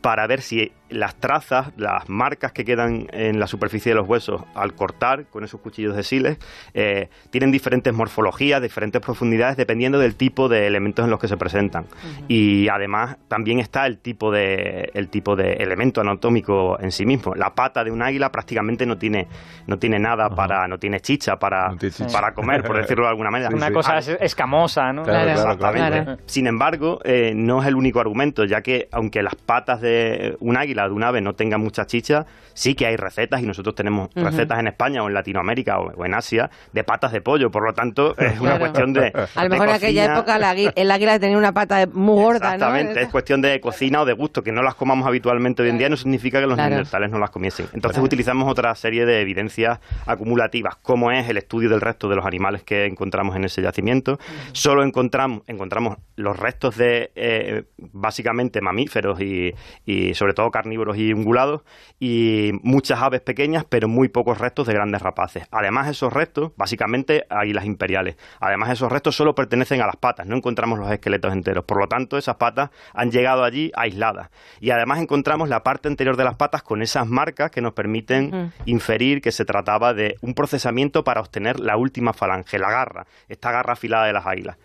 para 0.00 0.26
ver 0.26 0.40
si 0.40 0.72
las 0.88 1.16
trazas, 1.16 1.72
las 1.76 2.08
marcas 2.08 2.52
que 2.52 2.64
quedan 2.64 3.08
en 3.12 3.40
la 3.40 3.46
superficie 3.46 3.90
de 3.92 3.96
los 3.96 4.06
huesos 4.08 4.42
al 4.54 4.74
cortar 4.74 5.24
con 5.26 5.42
esos 5.44 5.60
cuchillos 5.60 5.96
de 5.96 6.02
siles, 6.02 6.38
eh, 6.74 7.08
tienen 7.30 7.50
diferentes 7.50 7.92
morfologías, 7.92 8.62
diferentes 8.62 9.00
profundidades, 9.02 9.56
dependiendo 9.56 9.98
del 9.98 10.14
tipo 10.16 10.48
de 10.48 10.66
elementos 10.66 11.04
en 11.04 11.10
los 11.10 11.18
que 11.20 11.28
se 11.28 11.36
presentan. 11.36 11.86
Y 12.28 12.68
además 12.68 13.16
también 13.28 13.58
está 13.58 13.86
el 13.86 13.98
tipo 13.98 14.30
de 14.30 14.90
el 14.94 15.08
tipo 15.08 15.36
de 15.36 15.54
elemento 15.54 16.00
anatómico 16.00 16.78
en 16.80 16.92
sí 16.92 17.04
mismo. 17.06 17.34
La 17.34 17.54
pata 17.54 17.82
de 17.84 17.90
un 17.90 18.02
águila 18.02 18.30
prácticamente 18.30 18.86
no 18.86 18.96
tiene 18.98 19.26
no 19.66 19.78
tiene 19.78 19.98
nada 19.98 20.30
para 20.30 20.68
no 20.68 20.78
tiene 20.78 21.00
chicha 21.00 21.38
para 21.38 21.70
No 21.70 21.76
tiene 21.78 21.94
chicha. 21.94 22.12
para 22.12 22.32
comer, 22.34 22.62
por 22.62 22.76
decirlo 22.80 23.04
de 23.04 23.10
alguna 23.10 23.30
manera. 23.30 23.50
Una 23.54 23.68
sí. 23.68 23.72
cosa 23.72 23.94
Ah, 23.94 23.98
es- 23.98 24.08
escamosa, 24.20 24.92
¿no? 24.92 25.02
Claro, 25.02 25.24
claro, 25.24 25.40
Exactamente. 25.52 26.02
claro. 26.04 26.20
Sin 26.26 26.46
embargo, 26.46 27.00
eh, 27.04 27.32
no 27.34 27.60
es 27.62 27.66
el 27.68 27.74
único 27.74 28.00
argumento, 28.00 28.44
ya 28.44 28.60
que 28.62 28.88
aunque 28.92 29.22
las 29.22 29.34
patas 29.34 29.80
de 29.80 30.36
un 30.40 30.56
águila, 30.56 30.75
de 30.84 30.90
un 30.94 31.02
ave, 31.02 31.20
no 31.20 31.34
tengan 31.34 31.60
mucha 31.60 31.86
chicha, 31.86 32.26
sí 32.54 32.74
que 32.74 32.86
hay 32.86 32.96
recetas 32.96 33.42
y 33.42 33.46
nosotros 33.46 33.74
tenemos 33.74 34.10
recetas 34.14 34.58
en 34.58 34.66
España 34.68 35.02
o 35.02 35.08
en 35.08 35.14
Latinoamérica 35.14 35.78
o, 35.78 35.92
o 35.96 36.04
en 36.04 36.14
Asia 36.14 36.50
de 36.72 36.84
patas 36.84 37.12
de 37.12 37.20
pollo. 37.20 37.50
Por 37.50 37.64
lo 37.64 37.72
tanto, 37.74 38.16
es 38.18 38.32
una 38.40 38.56
Claro. 38.56 38.58
cuestión 38.60 38.92
de. 38.92 39.12
A 39.34 39.44
lo 39.44 39.50
mejor 39.50 39.68
en 39.68 39.74
aquella 39.74 40.12
época 40.14 40.38
la 40.38 40.52
el 40.52 40.90
águila 40.90 41.18
tenía 41.18 41.36
una 41.38 41.52
pata 41.52 41.86
muy 41.92 42.22
gorda, 42.22 42.48
¿no? 42.50 42.54
Exactamente, 42.54 43.02
es 43.02 43.08
cuestión 43.08 43.42
de 43.42 43.60
cocina 43.60 44.00
o 44.02 44.04
de 44.04 44.12
gusto, 44.14 44.42
que 44.42 44.52
no 44.52 44.62
las 44.62 44.74
comamos 44.74 45.06
habitualmente 45.06 45.62
hoy 45.62 45.68
en 45.70 45.78
día 45.78 45.88
no 45.88 45.96
significa 45.96 46.40
que 46.40 46.46
los 46.46 46.54
Claro. 46.54 46.70
neandertales 46.70 47.10
no 47.10 47.18
las 47.18 47.30
comiesen. 47.30 47.66
Entonces 47.74 48.02
utilizamos 48.02 48.50
otra 48.50 48.74
serie 48.74 49.04
de 49.06 49.20
evidencias 49.20 49.78
acumulativas, 50.06 50.76
como 50.76 51.10
es 51.10 51.28
el 51.28 51.36
estudio 51.36 51.68
del 51.68 51.80
resto 51.80 52.08
de 52.08 52.16
los 52.16 52.24
animales 52.24 52.62
que 52.62 52.86
encontramos 52.86 53.36
en 53.36 53.44
ese 53.44 53.60
yacimiento. 53.62 54.18
Solo 54.52 54.82
encontramos, 54.82 55.42
encontramos 55.46 55.98
los 56.16 56.38
restos 56.38 56.76
de 56.76 57.10
eh, 57.14 57.64
básicamente 57.78 58.60
mamíferos 58.60 59.20
y, 59.20 59.52
y 59.84 60.14
sobre 60.14 60.32
todo 60.32 60.50
carnívoros 60.50 60.65
y 60.72 61.12
ungulados 61.12 61.62
y 61.98 62.50
muchas 62.62 63.00
aves 63.00 63.20
pequeñas, 63.20 63.64
pero 63.68 63.88
muy 63.88 64.08
pocos 64.08 64.38
restos 64.38 64.66
de 64.66 64.74
grandes 64.74 65.02
rapaces. 65.02 65.44
Además, 65.50 65.88
esos 65.88 66.12
restos, 66.12 66.52
básicamente 66.56 67.26
águilas 67.30 67.64
imperiales, 67.64 68.16
además 68.40 68.70
esos 68.70 68.90
restos 68.90 69.16
solo 69.16 69.34
pertenecen 69.34 69.80
a 69.80 69.86
las 69.86 69.96
patas, 69.96 70.26
no 70.26 70.36
encontramos 70.36 70.78
los 70.78 70.90
esqueletos 70.90 71.32
enteros. 71.32 71.64
Por 71.64 71.78
lo 71.78 71.88
tanto, 71.88 72.18
esas 72.18 72.36
patas 72.36 72.70
han 72.92 73.10
llegado 73.10 73.44
allí 73.44 73.72
aisladas. 73.74 74.30
Y 74.60 74.70
además 74.70 75.00
encontramos 75.00 75.48
la 75.48 75.62
parte 75.62 75.88
anterior 75.88 76.16
de 76.16 76.24
las 76.24 76.36
patas 76.36 76.62
con 76.62 76.82
esas 76.82 77.06
marcas 77.06 77.50
que 77.50 77.60
nos 77.60 77.72
permiten 77.72 78.52
inferir 78.64 79.20
que 79.20 79.32
se 79.32 79.44
trataba 79.44 79.94
de 79.94 80.16
un 80.20 80.34
procesamiento 80.34 81.04
para 81.04 81.20
obtener 81.20 81.60
la 81.60 81.76
última 81.76 82.12
falange, 82.12 82.58
la 82.58 82.70
garra, 82.70 83.06
esta 83.28 83.50
garra 83.50 83.74
afilada 83.74 84.06
de 84.06 84.12
las 84.12 84.26
águilas. 84.26 84.56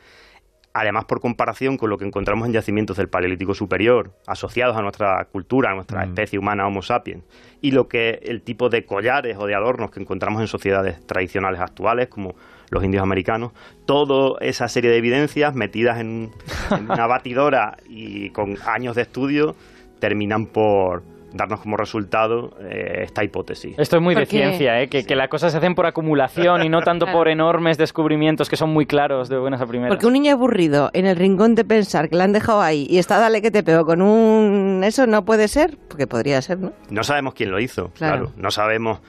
Además, 0.73 1.05
por 1.05 1.19
comparación 1.19 1.77
con 1.77 1.89
lo 1.89 1.97
que 1.97 2.05
encontramos 2.05 2.47
en 2.47 2.53
yacimientos 2.53 2.95
del 2.95 3.09
Paleolítico 3.09 3.53
Superior, 3.53 4.13
asociados 4.25 4.77
a 4.77 4.81
nuestra 4.81 5.25
cultura, 5.25 5.71
a 5.71 5.75
nuestra 5.75 6.03
especie 6.05 6.39
humana 6.39 6.65
Homo 6.65 6.81
sapiens, 6.81 7.23
y 7.59 7.71
lo 7.71 7.89
que 7.89 8.21
el 8.23 8.41
tipo 8.41 8.69
de 8.69 8.85
collares 8.85 9.37
o 9.37 9.47
de 9.47 9.55
adornos 9.55 9.91
que 9.91 9.99
encontramos 9.99 10.41
en 10.41 10.47
sociedades 10.47 11.05
tradicionales 11.05 11.59
actuales, 11.59 12.07
como 12.07 12.35
los 12.69 12.83
indios 12.85 13.03
americanos, 13.03 13.51
toda 13.85 14.37
esa 14.39 14.69
serie 14.69 14.91
de 14.91 14.97
evidencias 14.97 15.53
metidas 15.53 15.99
en, 15.99 16.31
en 16.71 16.89
una 16.89 17.05
batidora 17.05 17.75
y 17.89 18.29
con 18.29 18.57
años 18.65 18.95
de 18.95 19.01
estudio, 19.01 19.57
terminan 19.99 20.45
por 20.45 21.03
darnos 21.33 21.61
como 21.61 21.77
resultado 21.77 22.51
eh, 22.59 23.03
esta 23.03 23.23
hipótesis. 23.23 23.77
Esto 23.79 23.95
es 23.97 24.01
muy 24.01 24.15
de 24.15 24.25
ciencia, 24.25 24.81
¿eh? 24.81 24.87
que, 24.89 25.05
que 25.05 25.15
las 25.15 25.29
cosas 25.29 25.51
se 25.51 25.57
hacen 25.59 25.75
por 25.75 25.85
acumulación 25.85 26.63
y 26.63 26.69
no 26.69 26.81
tanto 26.83 27.05
Claro. 27.05 27.17
por 27.19 27.27
enormes 27.29 27.77
descubrimientos 27.77 28.49
que 28.49 28.57
son 28.57 28.71
muy 28.71 28.85
claros 28.85 29.29
de 29.29 29.37
buenas 29.37 29.61
a 29.61 29.65
primeras. 29.65 29.89
Porque 29.93 30.07
un 30.07 30.13
niño 30.13 30.33
aburrido 30.33 30.89
en 30.93 31.05
el 31.05 31.15
rincón 31.15 31.55
de 31.55 31.63
pensar 31.63 32.09
que 32.09 32.15
la 32.15 32.25
han 32.25 32.33
dejado 32.33 32.61
ahí 32.61 32.85
y 32.89 32.97
está 32.97 33.17
dale 33.19 33.41
que 33.41 33.51
te 33.51 33.63
pego 33.63 33.85
con 33.85 34.01
un... 34.01 34.83
Eso 34.83 35.07
no 35.07 35.23
puede 35.25 35.47
ser, 35.47 35.77
porque 35.87 36.07
podría 36.07 36.41
ser, 36.41 36.59
¿no? 36.59 36.73
No 36.89 37.03
sabemos 37.03 37.33
quién 37.33 37.51
lo 37.51 37.59
hizo, 37.59 37.89
Claro. 37.95 38.25
claro. 38.27 38.31
No 38.37 38.51
sabemos 38.51 38.99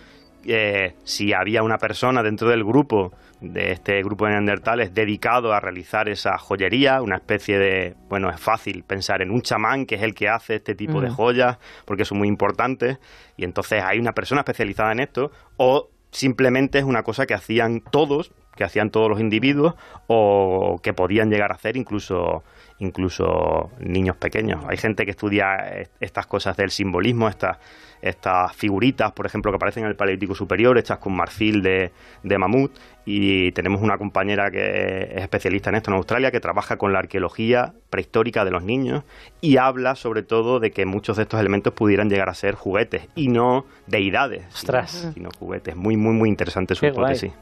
eh, 0.45 0.95
si 1.05 1.33
había 1.33 1.63
una 1.63 1.79
persona 1.79 2.23
dentro 2.23 2.49
del 2.49 2.65
grupo, 2.65 3.13
de 3.43 3.73
este 3.73 4.03
grupo 4.03 4.25
de 4.25 4.33
neandertales, 4.33 4.95
dedicado 4.95 5.53
a 5.53 5.61
realizar 5.61 6.09
esa 6.09 6.39
joyería, 6.39 7.03
una 7.03 7.17
especie 7.17 7.59
de. 7.59 7.97
Bueno, 8.09 8.31
es 8.31 8.41
fácil 8.41 8.85
pensar 8.85 9.21
en 9.21 9.31
un 9.31 9.43
chamán 9.43 9.85
que 9.85 9.97
es 9.97 10.03
el 10.03 10.15
que 10.15 10.29
hace 10.29 10.57
este 10.57 10.75
tipo 10.75 11.01
de 11.01 11.11
joyas, 11.11 11.59
porque 11.85 12.05
son 12.05 12.19
muy 12.19 12.29
importantes, 12.29 12.99
y 13.37 13.45
entonces 13.45 13.83
hay 13.83 13.99
una 13.99 14.13
persona 14.13 14.43
especializada 14.43 14.93
en 14.93 15.01
esto, 15.01 15.33
o 15.57 15.91
simplemente 16.11 16.79
es 16.79 16.85
una 16.85 17.03
cosa 17.03 17.27
que 17.27 17.35
hacían 17.35 17.81
todos, 17.81 18.33
que 18.57 18.65
hacían 18.65 18.91
todos 18.91 19.09
los 19.09 19.21
individuos, 19.21 19.75
o 20.07 20.79
que 20.83 20.93
podían 20.93 21.31
llegar 21.31 21.53
a 21.53 21.55
hacer 21.55 21.77
incluso 21.77 22.43
incluso 22.79 23.71
niños 23.79 24.17
pequeños. 24.17 24.65
Hay 24.69 24.77
gente 24.77 25.05
que 25.05 25.13
estudia 25.13 25.87
estas 26.01 26.27
cosas 26.27 26.57
del 26.57 26.73
simbolismo, 26.73 27.29
estas, 27.29 27.59
estas 28.01 28.57
figuritas, 28.57 29.13
por 29.13 29.25
ejemplo, 29.25 29.53
que 29.53 29.57
aparecen 29.57 29.85
en 29.85 29.91
el 29.91 29.95
Paleolítico 29.95 30.35
Superior, 30.35 30.77
hechas 30.77 30.99
con 30.99 31.13
marfil 31.15 31.63
de, 31.63 31.93
de 32.25 32.39
mamut, 32.39 32.73
y 33.05 33.53
tenemos 33.53 33.83
una 33.83 33.99
compañera 33.99 34.51
que 34.51 35.13
es 35.15 35.23
especialista 35.23 35.71
en 35.71 35.77
esto 35.77 35.91
en 35.93 35.97
Australia, 35.97 36.33
que 36.33 36.41
trabaja 36.41 36.77
con 36.77 36.93
la 36.93 36.99
arqueología 36.99 37.73
prehistórica 37.89 38.45
de 38.45 38.51
los 38.51 38.65
niños 38.65 39.05
y 39.41 39.59
habla 39.59 39.95
sobre 39.95 40.25
todo 40.25 40.59
de 40.59 40.73
que 40.73 40.85
muchos 40.85 41.19
de 41.19 41.23
estos 41.23 41.39
elementos 41.39 41.73
pudieran 41.75 42.11
llegar 42.11 42.29
a 42.31 42.35
ser 42.35 42.57
juguetes 42.57 43.07
y 43.15 43.29
no 43.29 43.65
deidades, 43.87 44.41
sino- 44.49 44.55
Ostras. 44.55 45.11
sino, 45.15 45.29
juguetes. 45.39 45.77
Muy, 45.77 45.97
muy, 45.97 46.15
muy 46.15 46.29
interesante 46.29 46.75
su 46.75 46.81
Qué 46.81 46.91
guay. 46.91 47.33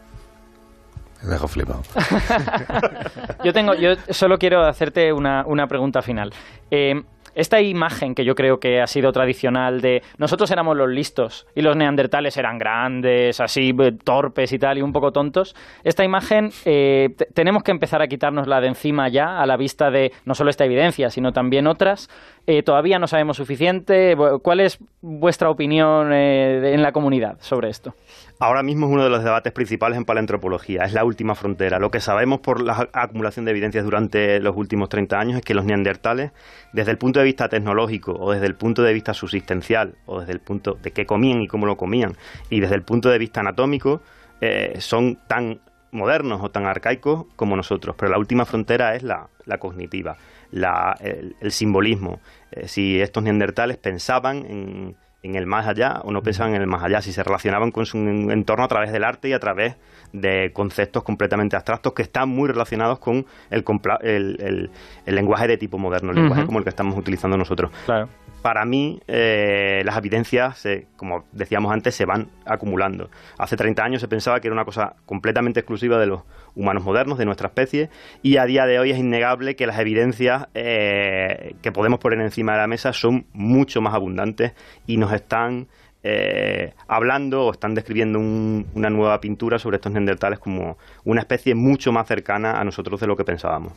Dejo 1.28 1.48
flipado. 1.48 1.82
Yo 3.44 3.52
tengo, 3.52 3.74
yo 3.74 3.92
solo 4.10 4.38
quiero 4.38 4.62
hacerte 4.64 5.12
una, 5.12 5.44
una 5.46 5.66
pregunta 5.66 6.02
final. 6.02 6.32
Eh, 6.70 7.02
esta 7.32 7.60
imagen 7.60 8.14
que 8.16 8.24
yo 8.24 8.34
creo 8.34 8.58
que 8.58 8.80
ha 8.82 8.88
sido 8.88 9.12
tradicional 9.12 9.80
de 9.80 10.02
nosotros 10.18 10.50
éramos 10.50 10.76
los 10.76 10.88
listos 10.88 11.46
y 11.54 11.62
los 11.62 11.76
neandertales 11.76 12.36
eran 12.36 12.58
grandes, 12.58 13.40
así 13.40 13.72
eh, 13.78 13.92
torpes 14.02 14.52
y 14.52 14.58
tal 14.58 14.78
y 14.78 14.82
un 14.82 14.92
poco 14.92 15.12
tontos. 15.12 15.54
Esta 15.84 16.02
imagen 16.04 16.50
eh, 16.64 17.10
te- 17.16 17.26
tenemos 17.26 17.62
que 17.62 17.70
empezar 17.70 18.02
a 18.02 18.08
quitárnosla 18.08 18.60
de 18.60 18.66
encima 18.66 19.08
ya 19.08 19.40
a 19.40 19.46
la 19.46 19.56
vista 19.56 19.90
de 19.92 20.12
no 20.24 20.34
solo 20.34 20.50
esta 20.50 20.64
evidencia 20.64 21.08
sino 21.08 21.32
también 21.32 21.68
otras. 21.68 22.10
Eh, 22.50 22.64
todavía 22.64 22.98
no 22.98 23.06
sabemos 23.06 23.36
suficiente. 23.36 24.16
¿Cuál 24.42 24.58
es 24.58 24.80
vuestra 25.02 25.50
opinión 25.50 26.12
eh, 26.12 26.74
en 26.74 26.82
la 26.82 26.90
comunidad 26.90 27.36
sobre 27.40 27.70
esto? 27.70 27.94
Ahora 28.40 28.64
mismo 28.64 28.86
es 28.86 28.92
uno 28.92 29.04
de 29.04 29.10
los 29.10 29.22
debates 29.22 29.52
principales 29.52 29.96
en 29.96 30.04
paleantropología, 30.04 30.82
es 30.82 30.92
la 30.92 31.04
última 31.04 31.36
frontera. 31.36 31.78
Lo 31.78 31.92
que 31.92 32.00
sabemos 32.00 32.40
por 32.40 32.60
la 32.60 32.88
acumulación 32.92 33.44
de 33.44 33.52
evidencias 33.52 33.84
durante 33.84 34.40
los 34.40 34.56
últimos 34.56 34.88
30 34.88 35.16
años 35.16 35.36
es 35.36 35.42
que 35.42 35.54
los 35.54 35.64
neandertales, 35.64 36.32
desde 36.72 36.90
el 36.90 36.98
punto 36.98 37.20
de 37.20 37.26
vista 37.26 37.48
tecnológico 37.48 38.16
o 38.18 38.32
desde 38.32 38.46
el 38.46 38.56
punto 38.56 38.82
de 38.82 38.94
vista 38.94 39.14
subsistencial 39.14 39.94
o 40.06 40.18
desde 40.18 40.32
el 40.32 40.40
punto 40.40 40.76
de 40.82 40.90
qué 40.90 41.06
comían 41.06 41.42
y 41.42 41.46
cómo 41.46 41.66
lo 41.66 41.76
comían 41.76 42.16
y 42.48 42.58
desde 42.58 42.74
el 42.74 42.82
punto 42.82 43.10
de 43.10 43.18
vista 43.18 43.38
anatómico, 43.40 44.02
eh, 44.40 44.74
son 44.80 45.20
tan 45.28 45.60
modernos 45.92 46.40
o 46.42 46.50
tan 46.50 46.66
arcaicos 46.66 47.26
como 47.36 47.54
nosotros. 47.54 47.94
Pero 47.96 48.10
la 48.10 48.18
última 48.18 48.44
frontera 48.44 48.96
es 48.96 49.04
la 49.04 49.28
cognitiva, 49.60 50.16
la- 50.50 50.96
el, 51.00 51.36
el 51.40 51.52
simbolismo. 51.52 52.20
Eh, 52.52 52.68
si 52.68 53.00
estos 53.00 53.22
neandertales 53.22 53.76
pensaban 53.76 54.38
en 54.46 54.96
en 55.22 55.34
el 55.34 55.46
más 55.46 55.66
allá 55.66 56.00
o 56.04 56.12
no 56.12 56.22
pensaban 56.22 56.54
en 56.54 56.62
el 56.62 56.66
más 56.66 56.82
allá, 56.82 57.02
si 57.02 57.12
se 57.12 57.22
relacionaban 57.22 57.70
con 57.70 57.84
su 57.86 57.98
entorno 57.98 58.64
a 58.64 58.68
través 58.68 58.90
del 58.92 59.04
arte 59.04 59.28
y 59.28 59.32
a 59.32 59.38
través 59.38 59.76
de 60.12 60.50
conceptos 60.52 61.02
completamente 61.02 61.56
abstractos 61.56 61.92
que 61.92 62.02
están 62.02 62.28
muy 62.28 62.48
relacionados 62.48 62.98
con 62.98 63.26
el, 63.50 63.64
el, 64.02 64.70
lenguaje 65.14 65.46
de 65.46 65.58
tipo 65.58 65.78
moderno, 65.78 66.10
el 66.10 66.16
lenguaje 66.16 66.46
como 66.46 66.58
el 66.58 66.64
que 66.64 66.70
estamos 66.70 66.96
utilizando 66.96 67.36
nosotros. 67.36 67.70
Claro. 67.84 68.08
Para 68.42 68.64
mí 68.64 69.00
eh, 69.06 69.82
las 69.84 69.96
evidencias, 69.96 70.58
se- 70.58 70.86
como 70.96 71.24
decíamos 71.32 71.72
antes, 71.72 71.94
se 71.94 72.04
van 72.04 72.28
acumulando. 72.46 73.10
Hace 73.38 73.56
30 73.56 73.84
años 73.84 74.00
se 74.00 74.08
pensaba 74.08 74.40
que 74.40 74.48
era 74.48 74.54
una 74.54 74.64
cosa 74.64 74.94
completamente 75.06 75.60
exclusiva 75.60 75.98
de 75.98 76.06
los 76.06 76.22
humanos 76.54 76.82
modernos, 76.84 77.18
de 77.18 77.24
nuestra 77.26 77.48
especie, 77.48 77.90
y 78.22 78.36
a 78.38 78.44
día 78.44 78.66
de 78.66 78.78
hoy 78.78 78.90
es 78.90 78.98
innegable 78.98 79.56
que 79.56 79.66
las 79.66 79.78
evidencias 79.78 80.48
eh, 80.54 81.54
que 81.62 81.72
podemos 81.72 82.00
poner 82.00 82.20
encima 82.20 82.52
de 82.52 82.58
la 82.58 82.66
mesa 82.66 82.92
son 82.92 83.26
mucho 83.32 83.80
más 83.80 83.94
abundantes 83.94 84.52
y 84.86 84.96
nos 84.96 85.12
están 85.12 85.68
eh, 86.02 86.72
hablando 86.88 87.44
o 87.46 87.52
están 87.52 87.74
describiendo 87.74 88.18
un- 88.18 88.66
una 88.74 88.88
nueva 88.90 89.20
pintura 89.20 89.58
sobre 89.58 89.76
estos 89.76 89.92
neandertales 89.92 90.38
como 90.38 90.78
una 91.04 91.20
especie 91.20 91.54
mucho 91.54 91.92
más 91.92 92.06
cercana 92.08 92.58
a 92.60 92.64
nosotros 92.64 93.00
de 93.00 93.06
lo 93.06 93.16
que 93.16 93.24
pensábamos. 93.24 93.72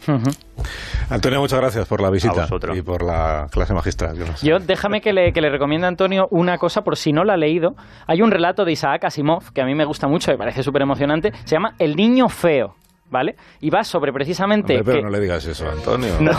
Antonio, 1.10 1.40
muchas 1.42 1.60
gracias 1.60 1.88
por 1.88 2.02
la 2.02 2.10
visita 2.10 2.34
vosotros. 2.34 2.78
y 2.78 2.82
por 2.82 3.04
la 3.04 3.48
clase 3.52 3.74
magistral. 3.74 4.18
Yo 4.42 4.60
déjame 4.60 5.02
que 5.02 5.14
le, 5.14 5.34
que 5.34 5.42
le 5.42 5.50
recomiende 5.50 5.86
a 5.86 5.90
Antonio 5.90 6.28
una 6.32 6.58
cosa 6.58 6.84
por 6.84 6.98
si 6.98 7.12
no 7.14 7.24
la 7.24 7.34
ha 7.34 7.38
leído. 7.38 7.76
Hay 8.08 8.22
un 8.22 8.32
relato 8.32 8.66
de 8.66 8.72
Isaac 8.72 9.04
Asimov 9.06 9.52
que 9.52 9.62
a 9.62 9.66
mí 9.66 9.76
me 9.76 9.86
gusta 9.86 10.08
mucho, 10.08 10.32
me 10.32 10.38
parece 10.38 10.64
súper 10.64 10.82
emocionante. 10.82 11.32
Se 11.44 11.56
llama 11.56 11.76
El 11.80 11.96
niño 11.96 12.30
feo, 12.30 12.76
¿vale? 13.14 13.36
Y 13.62 13.70
va 13.70 13.86
sobre 13.86 14.12
precisamente... 14.12 14.74
Hombre, 14.74 14.84
pero 14.84 14.98
que- 14.98 15.04
no 15.04 15.10
le 15.10 15.20
digas 15.22 15.46
eso, 15.46 15.70
Antonio. 15.70 16.14
No, 16.20 16.32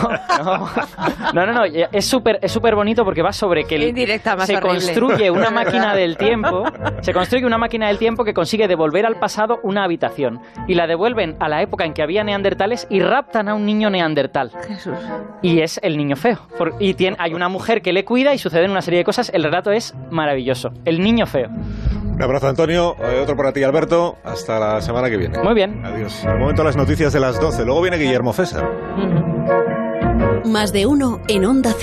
no, 0.43 0.69
no, 1.33 1.45
no, 1.45 1.53
no, 1.53 1.63
es 1.63 2.05
súper 2.05 2.39
es 2.41 2.51
súper 2.51 2.75
bonito 2.75 3.03
porque 3.05 3.21
va 3.21 3.31
sobre 3.31 3.63
que 3.63 3.75
el- 3.77 3.95
se 3.95 4.55
horrible. 4.57 4.61
construye 4.61 5.31
una 5.31 5.49
máquina 5.51 5.95
del 5.95 6.17
tiempo, 6.17 6.65
se 7.01 7.13
construye 7.13 7.45
una 7.45 7.57
máquina 7.57 7.87
del 7.87 7.97
tiempo 7.97 8.23
que 8.25 8.33
consigue 8.33 8.67
devolver 8.67 9.05
al 9.05 9.15
pasado 9.17 9.59
una 9.63 9.83
habitación 9.85 10.41
y 10.67 10.75
la 10.75 10.87
devuelven 10.87 11.37
a 11.39 11.47
la 11.47 11.61
época 11.61 11.85
en 11.85 11.93
que 11.93 12.03
había 12.03 12.23
neandertales 12.23 12.85
y 12.89 12.99
raptan 12.99 13.47
a 13.49 13.55
un 13.55 13.65
niño 13.65 13.89
neandertal 13.89 14.51
Jesús. 14.67 14.93
y 15.41 15.61
es 15.61 15.79
el 15.83 15.97
niño 15.97 16.15
feo. 16.17 16.39
Y 16.79 16.93
tiene, 16.95 17.15
hay 17.19 17.33
una 17.33 17.47
mujer 17.47 17.81
que 17.81 17.93
le 17.93 18.03
cuida 18.03 18.33
y 18.33 18.37
suceden 18.37 18.71
una 18.71 18.81
serie 18.81 18.99
de 18.99 19.03
cosas. 19.05 19.31
El 19.33 19.43
relato 19.43 19.71
es 19.71 19.93
maravilloso. 20.11 20.71
El 20.83 20.99
niño 21.01 21.25
feo. 21.25 21.47
Un 22.15 22.21
abrazo, 22.23 22.47
Antonio. 22.47 22.95
Eh, 22.99 23.19
Otro 23.21 23.35
para 23.35 23.51
ti, 23.51 23.61
Alberto. 23.63 24.17
Hasta 24.23 24.57
la 24.59 24.81
semana 24.81 25.09
que 25.09 25.17
viene. 25.17 25.37
Muy 25.43 25.53
bien. 25.53 25.83
Adiós. 25.85 26.23
De 26.23 26.33
momento 26.33 26.63
las 26.63 26.75
noticias 26.77 27.11
de 27.13 27.19
las 27.19 27.39
12. 27.39 27.65
Luego 27.65 27.81
viene 27.81 27.97
Guillermo 27.97 28.31
César. 28.33 28.69
Más 30.45 30.71
de 30.71 30.85
uno 30.85 31.19
en 31.27 31.43
Onda 31.45 31.71
Cero. 31.77 31.81